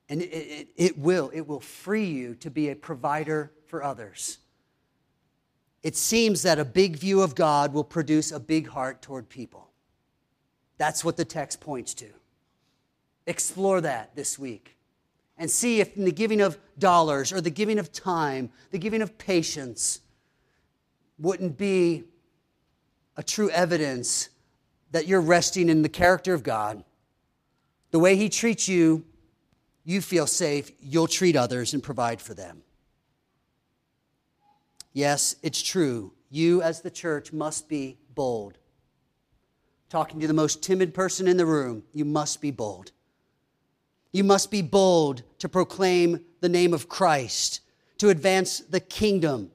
And 0.10 0.22
it, 0.22 0.26
it, 0.26 0.68
it 0.76 0.98
will, 0.98 1.30
it 1.34 1.42
will 1.42 1.60
free 1.60 2.06
you 2.06 2.34
to 2.36 2.50
be 2.50 2.70
a 2.70 2.76
provider 2.76 3.52
for 3.68 3.84
others. 3.84 4.40
It 5.84 5.96
seems 5.96 6.42
that 6.42 6.60
a 6.60 6.66
big 6.66 6.98
view 6.98 7.22
of 7.22 7.36
God 7.36 7.74
will 7.74 7.84
produce 7.84 8.32
a 8.32 8.40
big 8.40 8.68
heart 8.68 9.02
toward 9.02 9.30
people. 9.30 9.70
That's 10.78 11.04
what 11.04 11.18
the 11.18 11.26
text 11.26 11.60
points 11.60 11.94
to. 11.96 12.08
Explore 13.26 13.82
that 13.82 14.16
this 14.16 14.38
week 14.38 14.78
and 15.38 15.50
see 15.50 15.80
if 15.80 15.96
in 15.96 16.06
the 16.06 16.12
giving 16.12 16.42
of 16.42 16.58
dollars 16.80 17.32
or 17.32 17.42
the 17.42 17.50
giving 17.50 17.80
of 17.80 17.92
time, 17.92 18.50
the 18.72 18.80
giving 18.80 19.02
of 19.02 19.18
patience, 19.18 20.02
wouldn't 21.20 21.58
be 21.58 22.04
a 23.16 23.24
true 23.24 23.50
evidence 23.50 24.30
that 24.92 25.08
you're 25.08 25.22
resting 25.22 25.70
in 25.70 25.82
the 25.82 25.90
character 25.90 26.34
of 26.34 26.44
God. 26.44 26.84
The 27.92 28.00
way 28.00 28.16
He 28.16 28.30
treats 28.30 28.68
you, 28.68 29.06
you 29.84 30.02
feel 30.02 30.28
safe, 30.28 30.72
you'll 30.80 31.08
treat 31.08 31.36
others 31.36 31.74
and 31.74 31.82
provide 31.82 32.22
for 32.22 32.34
them. 32.34 32.62
Yes, 34.98 35.36
it's 35.44 35.62
true. 35.62 36.12
You, 36.32 36.64
as 36.64 36.82
the 36.82 36.90
church, 36.90 37.32
must 37.32 37.70
be 37.70 38.00
bold. 38.16 38.58
Talking 39.90 40.20
to 40.22 40.28
the 40.28 40.34
most 40.34 40.64
timid 40.64 40.96
person 40.96 41.28
in 41.28 41.38
the 41.38 41.46
room, 41.46 41.84
you 41.94 42.04
must 42.04 42.42
be 42.42 42.50
bold. 42.50 42.92
You 44.12 44.24
must 44.24 44.50
be 44.50 44.64
bold 44.64 45.22
to 45.38 45.48
proclaim 45.48 46.26
the 46.42 46.50
name 46.50 46.74
of 46.74 46.90
Christ, 46.90 47.62
to 48.00 48.10
advance 48.10 48.60
the 48.62 48.80
kingdom. 48.80 49.52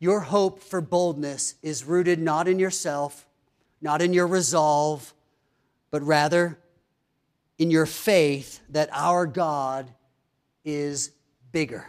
Your 0.00 0.18
hope 0.18 0.58
for 0.58 0.80
boldness 0.80 1.54
is 1.62 1.84
rooted 1.84 2.18
not 2.18 2.48
in 2.48 2.58
yourself, 2.58 3.28
not 3.80 4.02
in 4.02 4.12
your 4.12 4.26
resolve, 4.26 5.14
but 5.92 6.02
rather 6.02 6.58
in 7.56 7.70
your 7.70 7.86
faith 7.86 8.58
that 8.68 8.88
our 8.90 9.26
God 9.26 9.94
is 10.64 11.12
bigger 11.52 11.86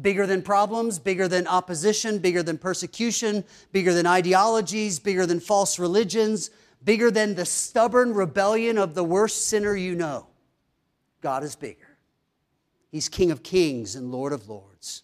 bigger 0.00 0.26
than 0.26 0.42
problems, 0.42 0.98
bigger 0.98 1.28
than 1.28 1.46
opposition, 1.46 2.18
bigger 2.18 2.42
than 2.42 2.58
persecution, 2.58 3.44
bigger 3.72 3.92
than 3.92 4.06
ideologies, 4.06 4.98
bigger 4.98 5.26
than 5.26 5.40
false 5.40 5.78
religions, 5.78 6.50
bigger 6.84 7.10
than 7.10 7.34
the 7.34 7.44
stubborn 7.44 8.14
rebellion 8.14 8.78
of 8.78 8.94
the 8.94 9.04
worst 9.04 9.46
sinner 9.46 9.74
you 9.74 9.94
know. 9.94 10.26
God 11.20 11.42
is 11.42 11.56
bigger. 11.56 11.98
He's 12.90 13.08
King 13.08 13.30
of 13.30 13.42
kings 13.42 13.94
and 13.94 14.10
Lord 14.10 14.32
of 14.32 14.48
lords. 14.48 15.02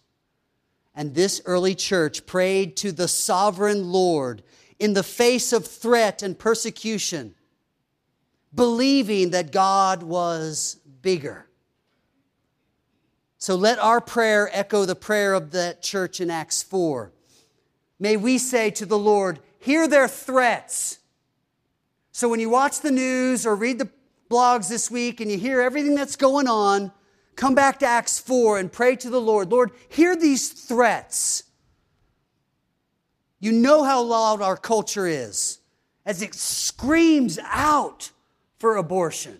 And 0.95 1.13
this 1.13 1.41
early 1.45 1.75
church 1.75 2.25
prayed 2.25 2.75
to 2.77 2.91
the 2.91 3.07
sovereign 3.07 3.91
Lord 3.91 4.41
in 4.79 4.93
the 4.93 5.03
face 5.03 5.53
of 5.53 5.65
threat 5.65 6.23
and 6.23 6.37
persecution, 6.37 7.35
believing 8.53 9.29
that 9.31 9.51
God 9.51 10.01
was 10.01 10.79
bigger. 11.01 11.46
So 13.39 13.55
let 13.55 13.77
our 13.77 14.01
prayer 14.01 14.49
echo 14.51 14.85
the 14.85 14.95
prayer 14.95 15.33
of 15.33 15.51
that 15.51 15.83
church 15.83 16.19
in 16.19 16.31
Acts 16.31 16.63
4. 16.63 17.11
May 17.99 18.17
we 18.17 18.37
say 18.37 18.71
to 18.71 18.85
the 18.85 18.97
Lord, 18.97 19.39
hear 19.59 19.87
their 19.87 20.07
threats. 20.07 20.99
So 22.11 22.29
when 22.29 22.39
you 22.39 22.49
watch 22.49 22.81
the 22.81 22.91
news 22.91 23.45
or 23.45 23.55
read 23.55 23.77
the 23.77 23.89
blogs 24.29 24.69
this 24.69 24.89
week 24.89 25.21
and 25.21 25.31
you 25.31 25.37
hear 25.37 25.61
everything 25.61 25.93
that's 25.93 26.15
going 26.15 26.47
on, 26.47 26.91
come 27.35 27.53
back 27.53 27.79
to 27.79 27.85
Acts 27.85 28.19
4 28.19 28.57
and 28.57 28.71
pray 28.71 28.95
to 28.95 29.09
the 29.09 29.21
Lord 29.21 29.51
Lord, 29.51 29.71
hear 29.89 30.15
these 30.15 30.49
threats. 30.49 31.43
You 33.39 33.51
know 33.51 33.83
how 33.83 34.01
loud 34.01 34.41
our 34.41 34.57
culture 34.57 35.05
is 35.05 35.59
as 36.07 36.23
it 36.23 36.33
screams 36.33 37.37
out 37.43 38.09
for 38.57 38.77
abortion, 38.77 39.39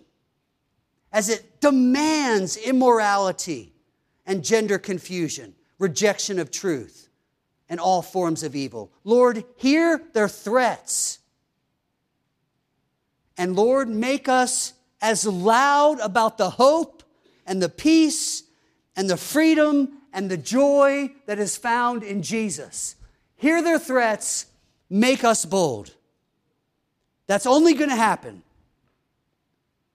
as 1.12 1.28
it 1.28 1.60
demands 1.60 2.56
immorality 2.56 3.72
and 4.28 4.44
gender 4.44 4.78
confusion, 4.78 5.54
rejection 5.78 6.38
of 6.38 6.52
truth, 6.52 7.08
and 7.68 7.80
all 7.80 8.02
forms 8.02 8.42
of 8.44 8.54
evil. 8.54 8.92
Lord, 9.02 9.42
hear 9.56 10.00
their 10.12 10.28
threats. 10.28 11.18
And 13.36 13.56
Lord, 13.56 13.88
make 13.88 14.28
us 14.28 14.74
as 15.00 15.26
loud 15.26 15.98
about 16.00 16.38
the 16.38 16.50
hope 16.50 17.02
and 17.46 17.62
the 17.62 17.68
peace 17.70 18.42
and 18.94 19.08
the 19.08 19.16
freedom 19.16 20.02
and 20.12 20.30
the 20.30 20.36
joy 20.36 21.10
that 21.26 21.38
is 21.38 21.56
found 21.56 22.02
in 22.02 22.22
Jesus. 22.22 22.96
Hear 23.36 23.62
their 23.62 23.78
threats, 23.78 24.46
make 24.90 25.24
us 25.24 25.44
bold. 25.46 25.94
That's 27.26 27.46
only 27.46 27.72
going 27.74 27.90
to 27.90 27.96
happen 27.96 28.42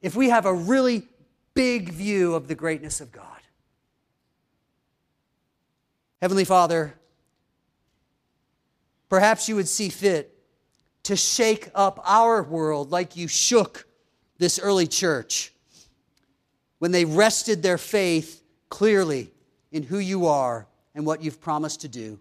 if 0.01 0.15
we 0.15 0.29
have 0.29 0.45
a 0.45 0.53
really 0.53 1.07
big 1.53 1.89
view 1.89 2.33
of 2.33 2.47
the 2.47 2.55
greatness 2.55 2.99
of 2.99 3.11
God. 3.11 3.42
Heavenly 6.23 6.45
Father, 6.45 6.93
perhaps 9.09 9.49
you 9.49 9.57
would 9.57 9.67
see 9.67 9.89
fit 9.89 10.33
to 11.03 11.17
shake 11.17 11.69
up 11.75 11.99
our 12.05 12.41
world 12.41 12.91
like 12.91 13.17
you 13.17 13.27
shook 13.27 13.85
this 14.37 14.57
early 14.57 14.87
church 14.87 15.51
when 16.79 16.93
they 16.93 17.03
rested 17.03 17.61
their 17.61 17.77
faith 17.77 18.41
clearly 18.69 19.33
in 19.73 19.83
who 19.83 19.97
you 19.97 20.27
are 20.27 20.65
and 20.95 21.05
what 21.05 21.21
you've 21.21 21.41
promised 21.41 21.81
to 21.81 21.89
do. 21.89 22.17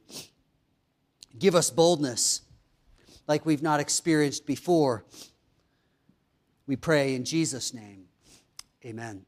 Give 1.39 1.55
us 1.55 1.71
boldness 1.71 2.41
like 3.29 3.47
we've 3.47 3.63
not 3.63 3.79
experienced 3.79 4.47
before. 4.47 5.05
We 6.67 6.75
pray 6.75 7.15
in 7.15 7.25
Jesus' 7.25 7.73
name. 7.73 8.07
Amen. 8.85 9.25